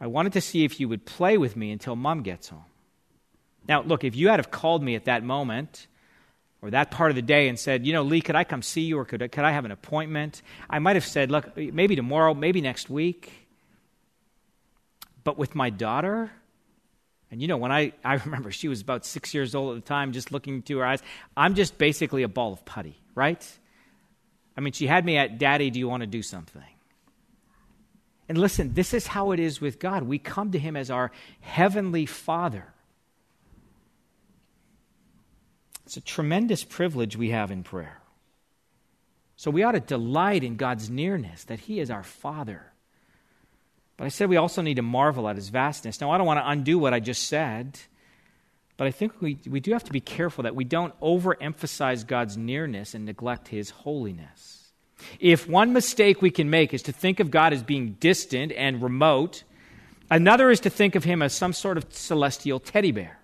I 0.00 0.06
wanted 0.06 0.32
to 0.34 0.40
see 0.40 0.64
if 0.64 0.80
you 0.80 0.88
would 0.88 1.04
play 1.04 1.36
with 1.36 1.56
me 1.56 1.70
until 1.70 1.96
mom 1.96 2.22
gets 2.22 2.48
home. 2.48 2.64
Now, 3.68 3.82
look, 3.82 4.04
if 4.04 4.16
you 4.16 4.28
had 4.28 4.38
have 4.38 4.50
called 4.50 4.82
me 4.82 4.94
at 4.94 5.04
that 5.04 5.22
moment 5.22 5.86
or 6.62 6.70
that 6.70 6.90
part 6.90 7.10
of 7.10 7.16
the 7.16 7.22
day 7.22 7.48
and 7.48 7.58
said, 7.58 7.86
you 7.86 7.92
know, 7.92 8.02
Lee, 8.02 8.22
could 8.22 8.34
I 8.34 8.44
come 8.44 8.62
see 8.62 8.82
you 8.82 8.98
or 8.98 9.04
could 9.04 9.22
I, 9.22 9.28
could 9.28 9.44
I 9.44 9.52
have 9.52 9.66
an 9.66 9.70
appointment? 9.70 10.42
I 10.70 10.78
might 10.78 10.96
have 10.96 11.04
said, 11.04 11.30
look, 11.30 11.56
maybe 11.56 11.94
tomorrow, 11.94 12.32
maybe 12.32 12.60
next 12.60 12.88
week. 12.88 13.30
But 15.24 15.36
with 15.36 15.54
my 15.54 15.68
daughter, 15.68 16.30
and 17.30 17.42
you 17.42 17.48
know, 17.48 17.56
when 17.56 17.72
I, 17.72 17.92
I 18.04 18.14
remember 18.14 18.50
she 18.50 18.68
was 18.68 18.80
about 18.80 19.04
six 19.04 19.34
years 19.34 19.54
old 19.54 19.76
at 19.76 19.84
the 19.84 19.88
time, 19.88 20.12
just 20.12 20.32
looking 20.32 20.54
into 20.56 20.78
her 20.78 20.86
eyes, 20.86 21.02
I'm 21.36 21.54
just 21.54 21.78
basically 21.78 22.22
a 22.22 22.28
ball 22.28 22.52
of 22.52 22.64
putty, 22.64 22.98
right? 23.14 23.44
I 24.56 24.60
mean, 24.60 24.72
she 24.72 24.86
had 24.86 25.04
me 25.04 25.16
at, 25.18 25.38
Daddy, 25.38 25.70
do 25.70 25.78
you 25.78 25.88
want 25.88 26.02
to 26.02 26.06
do 26.06 26.22
something? 26.22 26.62
And 28.28 28.36
listen, 28.36 28.74
this 28.74 28.92
is 28.92 29.06
how 29.06 29.32
it 29.32 29.40
is 29.40 29.60
with 29.60 29.78
God. 29.78 30.02
We 30.02 30.18
come 30.18 30.52
to 30.52 30.58
Him 30.58 30.76
as 30.76 30.90
our 30.90 31.10
heavenly 31.40 32.06
Father. 32.06 32.66
It's 35.86 35.96
a 35.96 36.02
tremendous 36.02 36.64
privilege 36.64 37.16
we 37.16 37.30
have 37.30 37.50
in 37.50 37.62
prayer. 37.62 38.00
So 39.36 39.50
we 39.50 39.62
ought 39.62 39.72
to 39.72 39.80
delight 39.80 40.44
in 40.44 40.56
God's 40.56 40.90
nearness, 40.90 41.44
that 41.44 41.60
He 41.60 41.80
is 41.80 41.90
our 41.90 42.02
Father. 42.02 42.72
But 43.98 44.04
I 44.04 44.08
said 44.08 44.30
we 44.30 44.36
also 44.36 44.62
need 44.62 44.76
to 44.76 44.82
marvel 44.82 45.28
at 45.28 45.36
His 45.36 45.50
vastness. 45.50 46.00
Now, 46.00 46.10
I 46.12 46.16
don't 46.16 46.26
want 46.26 46.38
to 46.38 46.48
undo 46.48 46.78
what 46.78 46.94
I 46.94 47.00
just 47.00 47.26
said, 47.26 47.78
but 48.78 48.86
I 48.86 48.92
think 48.92 49.20
we, 49.20 49.38
we 49.46 49.60
do 49.60 49.72
have 49.72 49.84
to 49.84 49.92
be 49.92 50.00
careful 50.00 50.44
that 50.44 50.54
we 50.54 50.64
don't 50.64 50.98
overemphasize 51.00 52.06
God's 52.06 52.36
nearness 52.36 52.94
and 52.94 53.04
neglect 53.04 53.48
His 53.48 53.70
holiness. 53.70 54.70
If 55.18 55.48
one 55.48 55.72
mistake 55.72 56.22
we 56.22 56.30
can 56.30 56.48
make 56.48 56.72
is 56.72 56.82
to 56.84 56.92
think 56.92 57.18
of 57.20 57.30
God 57.30 57.52
as 57.52 57.62
being 57.62 57.96
distant 57.98 58.52
and 58.52 58.80
remote, 58.80 59.42
another 60.10 60.48
is 60.50 60.60
to 60.60 60.70
think 60.70 60.94
of 60.94 61.02
Him 61.02 61.20
as 61.20 61.32
some 61.32 61.52
sort 61.52 61.76
of 61.76 61.92
celestial 61.92 62.60
teddy 62.60 62.92
bear. 62.92 63.18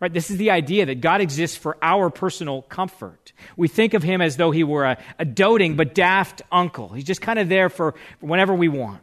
Right? 0.00 0.12
This 0.12 0.30
is 0.30 0.36
the 0.36 0.50
idea 0.50 0.86
that 0.86 1.00
God 1.00 1.20
exists 1.20 1.56
for 1.56 1.76
our 1.82 2.08
personal 2.08 2.62
comfort. 2.62 3.32
We 3.56 3.66
think 3.66 3.94
of 3.94 4.04
him 4.04 4.20
as 4.20 4.36
though 4.36 4.52
he 4.52 4.62
were 4.62 4.84
a, 4.84 4.98
a 5.18 5.24
doting 5.24 5.74
but 5.74 5.92
daft 5.92 6.40
uncle. 6.52 6.90
He's 6.90 7.02
just 7.02 7.20
kind 7.20 7.38
of 7.38 7.48
there 7.48 7.68
for, 7.68 7.96
for 8.20 8.26
whenever 8.26 8.54
we 8.54 8.68
want. 8.68 9.00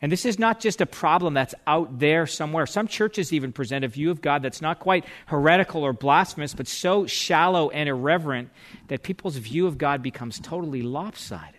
And 0.00 0.12
this 0.12 0.24
is 0.24 0.38
not 0.38 0.60
just 0.60 0.80
a 0.80 0.86
problem 0.86 1.34
that's 1.34 1.54
out 1.66 1.98
there 1.98 2.26
somewhere. 2.26 2.66
Some 2.66 2.86
churches 2.86 3.32
even 3.32 3.52
present 3.52 3.84
a 3.84 3.88
view 3.88 4.10
of 4.10 4.22
God 4.22 4.42
that's 4.42 4.62
not 4.62 4.78
quite 4.78 5.04
heretical 5.26 5.82
or 5.82 5.92
blasphemous, 5.92 6.54
but 6.54 6.68
so 6.68 7.06
shallow 7.06 7.70
and 7.70 7.88
irreverent 7.88 8.50
that 8.86 9.02
people's 9.02 9.36
view 9.36 9.66
of 9.66 9.76
God 9.76 10.02
becomes 10.02 10.38
totally 10.38 10.82
lopsided. 10.82 11.54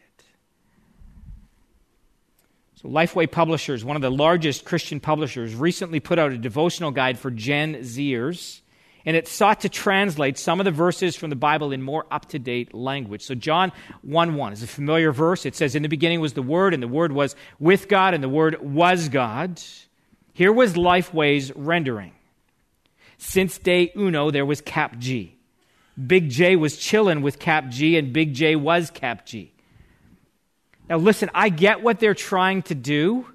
So, 2.82 2.88
Lifeway 2.88 3.30
Publishers, 3.30 3.84
one 3.84 3.97
of 3.97 4.02
the 4.02 4.10
largest 4.10 4.63
Christian 4.63 5.02
publishers, 5.02 5.54
recently 5.54 5.99
put 5.99 6.17
out 6.17 6.32
a 6.32 6.38
devotional 6.38 6.91
guide 6.91 7.19
for 7.19 7.30
Gen 7.30 7.75
Zers, 7.80 8.62
and 9.06 9.16
it 9.16 9.28
sought 9.28 9.62
to 9.62 9.70
translate 9.70 10.38
some 10.38 10.60
of 10.60 10.66
the 10.66 10.72
verses 10.72 11.16
from 11.16 11.30
the 11.30 11.36
Bible 11.36 11.72
in 11.72 11.82
more 11.82 12.06
up 12.12 12.28
to 12.30 12.40
date 12.40 12.74
language. 12.74 13.24
So, 13.24 13.36
John 13.36 13.72
1 14.02 14.36
1 14.36 14.54
is 14.54 14.64
a 14.64 14.68
familiar 14.68 15.12
verse. 15.12 15.46
It 15.46 15.56
says, 15.56 15.76
In 15.76 15.84
the 15.84 15.90
beginning 15.90 16.22
was 16.22 16.34
the 16.34 16.42
Word, 16.42 16.74
and 16.74 16.84
the 16.84 16.88
Word 16.88 17.12
was 17.12 17.36
with 17.60 17.88
God, 17.88 18.14
and 18.14 18.24
the 18.24 18.30
Word 18.30 18.62
was 18.62 19.10
God. 19.10 19.62
Here 20.34 20.52
was 20.54 20.76
Lifeway's 20.76 21.56
rendering. 21.56 22.14
Since 23.18 23.58
day 23.58 23.92
uno, 23.96 24.32
there 24.32 24.46
was 24.46 24.62
cap 24.62 24.98
G. 24.98 25.36
Big 26.08 26.30
J 26.30 26.56
was 26.56 26.78
chillin' 26.78 27.22
with 27.22 27.40
cap 27.40 27.68
G, 27.70 27.98
and 27.98 28.14
Big 28.14 28.34
J 28.34 28.56
was 28.56 28.90
cap 28.90 29.26
G. 29.26 29.52
Now, 30.90 30.98
listen, 30.98 31.30
I 31.36 31.50
get 31.50 31.84
what 31.84 32.00
they're 32.00 32.14
trying 32.14 32.64
to 32.64 32.76
do, 32.76 33.28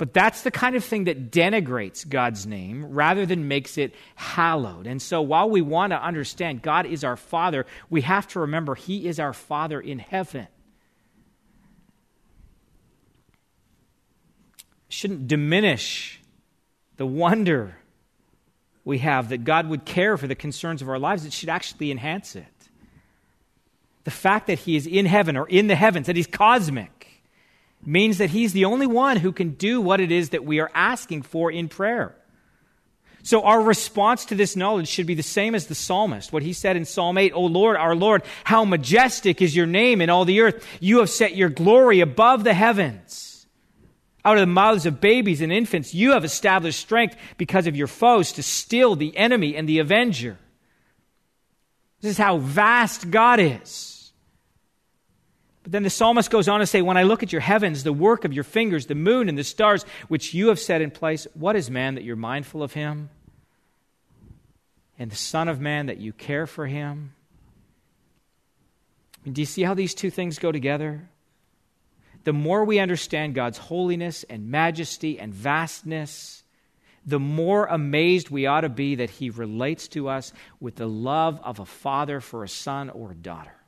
but 0.00 0.14
that's 0.14 0.40
the 0.40 0.50
kind 0.50 0.76
of 0.76 0.82
thing 0.82 1.04
that 1.04 1.30
denigrates 1.30 2.08
God's 2.08 2.46
name 2.46 2.86
rather 2.86 3.26
than 3.26 3.48
makes 3.48 3.76
it 3.76 3.94
hallowed. 4.14 4.86
And 4.86 5.02
so, 5.02 5.20
while 5.20 5.50
we 5.50 5.60
want 5.60 5.90
to 5.90 6.02
understand 6.02 6.62
God 6.62 6.86
is 6.86 7.04
our 7.04 7.18
Father, 7.18 7.66
we 7.90 8.00
have 8.00 8.26
to 8.28 8.40
remember 8.40 8.74
He 8.74 9.06
is 9.06 9.20
our 9.20 9.34
Father 9.34 9.78
in 9.78 9.98
heaven. 9.98 10.48
Shouldn't 14.88 15.28
diminish 15.28 16.18
the 16.96 17.04
wonder 17.04 17.76
we 18.86 19.00
have 19.00 19.28
that 19.28 19.44
God 19.44 19.68
would 19.68 19.84
care 19.84 20.16
for 20.16 20.26
the 20.26 20.34
concerns 20.34 20.80
of 20.80 20.88
our 20.88 20.98
lives. 20.98 21.26
It 21.26 21.34
should 21.34 21.50
actually 21.50 21.90
enhance 21.90 22.36
it 22.36 22.46
the 24.04 24.10
fact 24.10 24.46
that 24.46 24.60
he 24.60 24.76
is 24.76 24.86
in 24.86 25.04
heaven 25.04 25.36
or 25.36 25.46
in 25.46 25.66
the 25.66 25.76
heavens, 25.76 26.06
that 26.06 26.16
he's 26.16 26.26
cosmic, 26.26 27.09
means 27.84 28.18
that 28.18 28.30
He's 28.30 28.52
the 28.52 28.64
only 28.64 28.86
one 28.86 29.16
who 29.16 29.32
can 29.32 29.50
do 29.50 29.80
what 29.80 30.00
it 30.00 30.12
is 30.12 30.30
that 30.30 30.44
we 30.44 30.60
are 30.60 30.70
asking 30.74 31.22
for 31.22 31.50
in 31.50 31.68
prayer. 31.68 32.14
So 33.22 33.42
our 33.42 33.60
response 33.60 34.24
to 34.26 34.34
this 34.34 34.56
knowledge 34.56 34.88
should 34.88 35.06
be 35.06 35.14
the 35.14 35.22
same 35.22 35.54
as 35.54 35.66
the 35.66 35.74
psalmist. 35.74 36.32
What 36.32 36.42
he 36.42 36.52
said 36.52 36.76
in 36.76 36.84
Psalm 36.84 37.18
8, 37.18 37.32
O 37.34 37.42
Lord, 37.42 37.76
our 37.76 37.94
Lord, 37.94 38.22
how 38.44 38.64
majestic 38.64 39.42
is 39.42 39.54
your 39.54 39.66
name 39.66 40.00
in 40.00 40.08
all 40.08 40.24
the 40.24 40.40
earth. 40.40 40.66
You 40.80 40.98
have 41.00 41.10
set 41.10 41.36
your 41.36 41.50
glory 41.50 42.00
above 42.00 42.44
the 42.44 42.54
heavens. 42.54 43.46
Out 44.24 44.36
of 44.36 44.42
the 44.42 44.46
mouths 44.46 44.86
of 44.86 45.00
babies 45.00 45.40
and 45.40 45.52
infants, 45.52 45.94
you 45.94 46.12
have 46.12 46.24
established 46.24 46.80
strength 46.80 47.16
because 47.36 47.66
of 47.66 47.76
your 47.76 47.86
foes 47.86 48.32
to 48.32 48.42
still 48.42 48.96
the 48.96 49.16
enemy 49.16 49.56
and 49.56 49.68
the 49.68 49.78
avenger. 49.78 50.38
This 52.00 52.12
is 52.12 52.18
how 52.18 52.38
vast 52.38 53.10
God 53.10 53.40
is. 53.40 53.99
But 55.70 55.74
then 55.74 55.82
the 55.84 55.90
psalmist 55.90 56.32
goes 56.32 56.48
on 56.48 56.58
to 56.58 56.66
say, 56.66 56.82
When 56.82 56.96
I 56.96 57.04
look 57.04 57.22
at 57.22 57.30
your 57.30 57.40
heavens, 57.40 57.84
the 57.84 57.92
work 57.92 58.24
of 58.24 58.32
your 58.32 58.42
fingers, 58.42 58.86
the 58.86 58.96
moon 58.96 59.28
and 59.28 59.38
the 59.38 59.44
stars, 59.44 59.84
which 60.08 60.34
you 60.34 60.48
have 60.48 60.58
set 60.58 60.80
in 60.80 60.90
place, 60.90 61.28
what 61.34 61.54
is 61.54 61.70
man 61.70 61.94
that 61.94 62.02
you're 62.02 62.16
mindful 62.16 62.64
of 62.64 62.72
him? 62.72 63.08
And 64.98 65.12
the 65.12 65.16
Son 65.16 65.46
of 65.46 65.60
Man 65.60 65.86
that 65.86 65.98
you 65.98 66.12
care 66.12 66.48
for 66.48 66.66
him? 66.66 67.14
I 69.14 69.18
mean, 69.24 69.34
do 69.34 69.42
you 69.42 69.46
see 69.46 69.62
how 69.62 69.74
these 69.74 69.94
two 69.94 70.10
things 70.10 70.40
go 70.40 70.50
together? 70.50 71.08
The 72.24 72.32
more 72.32 72.64
we 72.64 72.80
understand 72.80 73.36
God's 73.36 73.58
holiness 73.58 74.24
and 74.24 74.50
majesty 74.50 75.20
and 75.20 75.32
vastness, 75.32 76.42
the 77.06 77.20
more 77.20 77.66
amazed 77.66 78.28
we 78.28 78.46
ought 78.46 78.62
to 78.62 78.68
be 78.68 78.96
that 78.96 79.10
He 79.10 79.30
relates 79.30 79.86
to 79.88 80.08
us 80.08 80.32
with 80.58 80.74
the 80.74 80.88
love 80.88 81.40
of 81.44 81.60
a 81.60 81.64
father 81.64 82.18
for 82.18 82.42
a 82.42 82.48
son 82.48 82.90
or 82.90 83.12
a 83.12 83.14
daughter. 83.14 83.59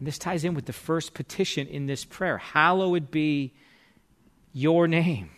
And 0.00 0.06
this 0.06 0.18
ties 0.18 0.44
in 0.44 0.54
with 0.54 0.64
the 0.64 0.72
first 0.72 1.12
petition 1.12 1.66
in 1.68 1.86
this 1.86 2.06
prayer 2.06 2.38
Hallowed 2.38 3.10
be 3.10 3.52
your 4.54 4.88
name. 4.88 5.30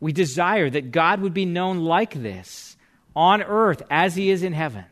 We 0.00 0.12
desire 0.12 0.70
that 0.70 0.90
God 0.90 1.20
would 1.20 1.34
be 1.34 1.44
known 1.44 1.80
like 1.80 2.14
this 2.14 2.76
on 3.14 3.42
earth 3.42 3.82
as 3.90 4.16
he 4.16 4.30
is 4.30 4.42
in 4.42 4.54
heaven. 4.54 4.86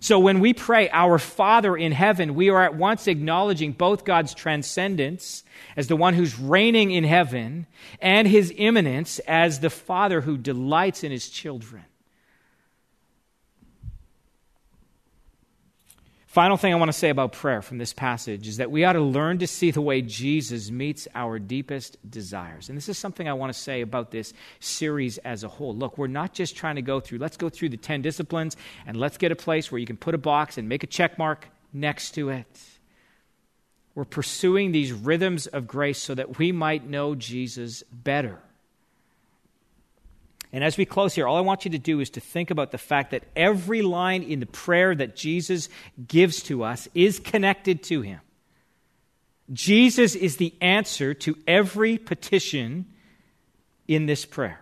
So 0.00 0.18
when 0.18 0.40
we 0.40 0.52
pray, 0.52 0.90
Our 0.90 1.18
Father 1.18 1.74
in 1.74 1.92
heaven, 1.92 2.34
we 2.34 2.50
are 2.50 2.62
at 2.62 2.74
once 2.74 3.08
acknowledging 3.08 3.72
both 3.72 4.04
God's 4.04 4.34
transcendence 4.34 5.42
as 5.78 5.86
the 5.86 5.96
one 5.96 6.12
who's 6.12 6.38
reigning 6.38 6.90
in 6.90 7.04
heaven 7.04 7.66
and 8.02 8.28
his 8.28 8.52
immanence 8.54 9.18
as 9.20 9.60
the 9.60 9.70
Father 9.70 10.20
who 10.20 10.36
delights 10.36 11.04
in 11.04 11.10
his 11.10 11.30
children. 11.30 11.84
Final 16.36 16.58
thing 16.58 16.74
I 16.74 16.76
want 16.76 16.90
to 16.90 16.98
say 16.98 17.08
about 17.08 17.32
prayer 17.32 17.62
from 17.62 17.78
this 17.78 17.94
passage 17.94 18.46
is 18.46 18.58
that 18.58 18.70
we 18.70 18.84
ought 18.84 18.92
to 18.92 19.00
learn 19.00 19.38
to 19.38 19.46
see 19.46 19.70
the 19.70 19.80
way 19.80 20.02
Jesus 20.02 20.70
meets 20.70 21.08
our 21.14 21.38
deepest 21.38 21.96
desires. 22.10 22.68
And 22.68 22.76
this 22.76 22.90
is 22.90 22.98
something 22.98 23.26
I 23.26 23.32
want 23.32 23.54
to 23.54 23.58
say 23.58 23.80
about 23.80 24.10
this 24.10 24.34
series 24.60 25.16
as 25.16 25.44
a 25.44 25.48
whole. 25.48 25.74
Look, 25.74 25.96
we're 25.96 26.08
not 26.08 26.34
just 26.34 26.54
trying 26.54 26.76
to 26.76 26.82
go 26.82 27.00
through, 27.00 27.20
let's 27.20 27.38
go 27.38 27.48
through 27.48 27.70
the 27.70 27.78
10 27.78 28.02
disciplines 28.02 28.54
and 28.86 28.98
let's 28.98 29.16
get 29.16 29.32
a 29.32 29.34
place 29.34 29.72
where 29.72 29.78
you 29.78 29.86
can 29.86 29.96
put 29.96 30.14
a 30.14 30.18
box 30.18 30.58
and 30.58 30.68
make 30.68 30.82
a 30.82 30.86
check 30.86 31.16
mark 31.16 31.48
next 31.72 32.10
to 32.16 32.28
it. 32.28 32.62
We're 33.94 34.04
pursuing 34.04 34.72
these 34.72 34.92
rhythms 34.92 35.46
of 35.46 35.66
grace 35.66 35.96
so 35.96 36.14
that 36.16 36.38
we 36.38 36.52
might 36.52 36.86
know 36.86 37.14
Jesus 37.14 37.82
better. 37.90 38.40
And 40.56 40.64
as 40.64 40.78
we 40.78 40.86
close 40.86 41.14
here, 41.14 41.28
all 41.28 41.36
I 41.36 41.42
want 41.42 41.66
you 41.66 41.72
to 41.72 41.78
do 41.78 42.00
is 42.00 42.08
to 42.08 42.20
think 42.20 42.50
about 42.50 42.70
the 42.70 42.78
fact 42.78 43.10
that 43.10 43.24
every 43.36 43.82
line 43.82 44.22
in 44.22 44.40
the 44.40 44.46
prayer 44.46 44.94
that 44.94 45.14
Jesus 45.14 45.68
gives 46.08 46.42
to 46.44 46.64
us 46.64 46.88
is 46.94 47.20
connected 47.20 47.82
to 47.82 48.00
him. 48.00 48.20
Jesus 49.52 50.14
is 50.14 50.38
the 50.38 50.54
answer 50.62 51.12
to 51.12 51.36
every 51.46 51.98
petition 51.98 52.86
in 53.86 54.06
this 54.06 54.24
prayer. 54.24 54.58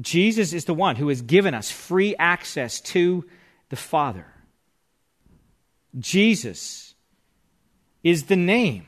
Jesus 0.00 0.52
is 0.52 0.66
the 0.66 0.72
one 0.72 0.94
who 0.94 1.08
has 1.08 1.20
given 1.20 1.52
us 1.52 1.68
free 1.68 2.14
access 2.16 2.80
to 2.82 3.24
the 3.70 3.76
Father. 3.76 4.28
Jesus 5.98 6.94
is 8.04 8.26
the 8.26 8.36
name 8.36 8.86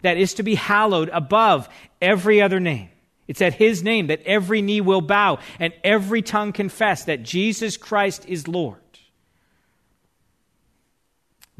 that 0.00 0.16
is 0.16 0.32
to 0.32 0.42
be 0.42 0.54
hallowed 0.54 1.10
above 1.10 1.68
every 2.00 2.40
other 2.40 2.58
name. 2.58 2.88
It's 3.26 3.42
at 3.42 3.54
his 3.54 3.82
name 3.82 4.08
that 4.08 4.22
every 4.26 4.60
knee 4.60 4.80
will 4.80 5.00
bow 5.00 5.38
and 5.58 5.72
every 5.82 6.22
tongue 6.22 6.52
confess 6.52 7.04
that 7.04 7.22
Jesus 7.22 7.76
Christ 7.76 8.26
is 8.28 8.46
Lord. 8.46 8.78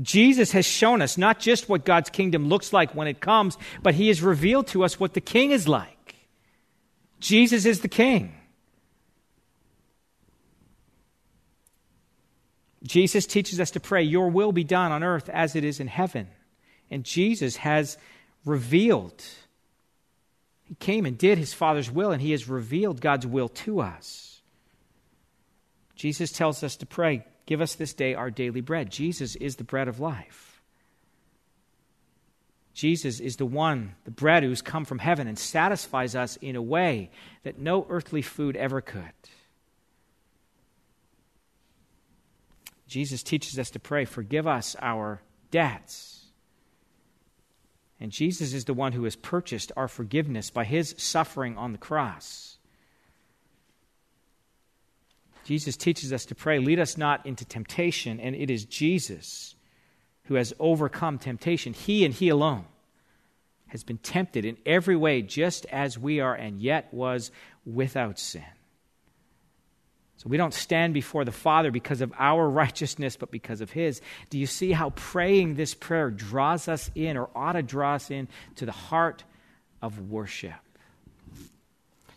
Jesus 0.00 0.52
has 0.52 0.66
shown 0.66 1.00
us 1.00 1.16
not 1.16 1.38
just 1.38 1.68
what 1.68 1.84
God's 1.84 2.10
kingdom 2.10 2.48
looks 2.48 2.72
like 2.72 2.94
when 2.94 3.06
it 3.06 3.20
comes, 3.20 3.56
but 3.82 3.94
he 3.94 4.08
has 4.08 4.20
revealed 4.20 4.66
to 4.68 4.84
us 4.84 4.98
what 4.98 5.14
the 5.14 5.20
king 5.20 5.52
is 5.52 5.68
like. 5.68 6.16
Jesus 7.20 7.64
is 7.64 7.80
the 7.80 7.88
king. 7.88 8.34
Jesus 12.82 13.24
teaches 13.24 13.60
us 13.60 13.70
to 13.70 13.80
pray, 13.80 14.02
Your 14.02 14.28
will 14.28 14.52
be 14.52 14.64
done 14.64 14.92
on 14.92 15.02
earth 15.02 15.30
as 15.30 15.56
it 15.56 15.64
is 15.64 15.80
in 15.80 15.86
heaven. 15.86 16.28
And 16.90 17.04
Jesus 17.04 17.56
has 17.56 17.96
revealed 18.44 19.24
he 20.64 20.74
came 20.76 21.04
and 21.04 21.16
did 21.16 21.38
his 21.38 21.52
Father's 21.52 21.90
will, 21.90 22.10
and 22.10 22.22
he 22.22 22.30
has 22.32 22.48
revealed 22.48 23.00
God's 23.00 23.26
will 23.26 23.48
to 23.48 23.80
us. 23.80 24.42
Jesus 25.94 26.32
tells 26.32 26.62
us 26.62 26.76
to 26.76 26.86
pray, 26.86 27.24
Give 27.46 27.60
us 27.60 27.74
this 27.74 27.92
day 27.92 28.14
our 28.14 28.30
daily 28.30 28.62
bread. 28.62 28.90
Jesus 28.90 29.36
is 29.36 29.56
the 29.56 29.64
bread 29.64 29.86
of 29.86 30.00
life. 30.00 30.62
Jesus 32.72 33.20
is 33.20 33.36
the 33.36 33.46
one, 33.46 33.94
the 34.04 34.10
bread 34.10 34.42
who's 34.42 34.62
come 34.62 34.86
from 34.86 34.98
heaven 34.98 35.28
and 35.28 35.38
satisfies 35.38 36.16
us 36.16 36.36
in 36.40 36.56
a 36.56 36.62
way 36.62 37.10
that 37.42 37.58
no 37.58 37.86
earthly 37.90 38.22
food 38.22 38.56
ever 38.56 38.80
could. 38.80 39.02
Jesus 42.88 43.22
teaches 43.22 43.58
us 43.58 43.70
to 43.70 43.78
pray, 43.78 44.06
Forgive 44.06 44.46
us 44.46 44.74
our 44.80 45.20
debts 45.50 46.13
and 48.00 48.10
Jesus 48.10 48.52
is 48.52 48.64
the 48.64 48.74
one 48.74 48.92
who 48.92 49.04
has 49.04 49.16
purchased 49.16 49.72
our 49.76 49.88
forgiveness 49.88 50.50
by 50.50 50.64
his 50.64 50.94
suffering 50.98 51.56
on 51.56 51.72
the 51.72 51.78
cross. 51.78 52.58
Jesus 55.44 55.76
teaches 55.76 56.12
us 56.12 56.24
to 56.26 56.34
pray, 56.34 56.58
lead 56.58 56.80
us 56.80 56.96
not 56.96 57.24
into 57.26 57.44
temptation, 57.44 58.18
and 58.18 58.34
it 58.34 58.50
is 58.50 58.64
Jesus 58.64 59.54
who 60.24 60.34
has 60.34 60.54
overcome 60.58 61.18
temptation. 61.18 61.72
He 61.72 62.04
and 62.04 62.14
He 62.14 62.28
alone 62.28 62.64
has 63.68 63.84
been 63.84 63.98
tempted 63.98 64.44
in 64.44 64.56
every 64.64 64.96
way, 64.96 65.22
just 65.22 65.66
as 65.66 65.98
we 65.98 66.20
are, 66.20 66.34
and 66.34 66.60
yet 66.60 66.92
was 66.92 67.30
without 67.66 68.18
sin. 68.18 68.44
So 70.24 70.30
we 70.30 70.38
don't 70.38 70.54
stand 70.54 70.94
before 70.94 71.26
the 71.26 71.32
Father 71.32 71.70
because 71.70 72.00
of 72.00 72.10
our 72.18 72.48
righteousness, 72.48 73.14
but 73.14 73.30
because 73.30 73.60
of 73.60 73.70
His. 73.70 74.00
Do 74.30 74.38
you 74.38 74.46
see 74.46 74.72
how 74.72 74.90
praying 74.90 75.56
this 75.56 75.74
prayer 75.74 76.10
draws 76.10 76.66
us 76.66 76.90
in, 76.94 77.18
or 77.18 77.28
ought 77.34 77.52
to 77.52 77.62
draw 77.62 77.94
us 77.94 78.10
in, 78.10 78.28
to 78.56 78.64
the 78.64 78.72
heart 78.72 79.22
of 79.82 80.10
worship? 80.10 80.54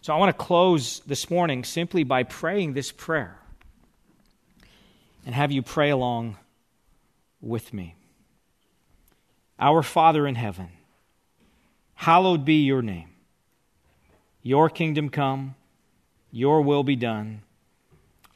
So 0.02 0.14
I 0.14 0.18
want 0.18 0.30
to 0.30 0.42
close 0.42 1.02
this 1.02 1.30
morning 1.30 1.66
simply 1.66 2.06
by 2.06 2.24
praying 2.24 2.74
this 2.74 2.94
prayer 2.94 3.38
and 5.26 5.36
have 5.36 5.52
you 5.52 5.62
pray 5.62 5.90
along 5.90 6.38
with 7.42 7.74
me. 7.74 7.96
Our 9.60 9.84
Father 9.84 10.26
in 10.26 10.36
heaven, 10.36 10.70
hallowed 11.96 12.46
be 12.46 12.64
your 12.64 12.82
name. 12.82 13.10
Your 14.44 14.70
kingdom 14.70 15.10
come, 15.10 15.56
your 16.32 16.62
will 16.62 16.84
be 16.84 16.96
done 16.96 17.42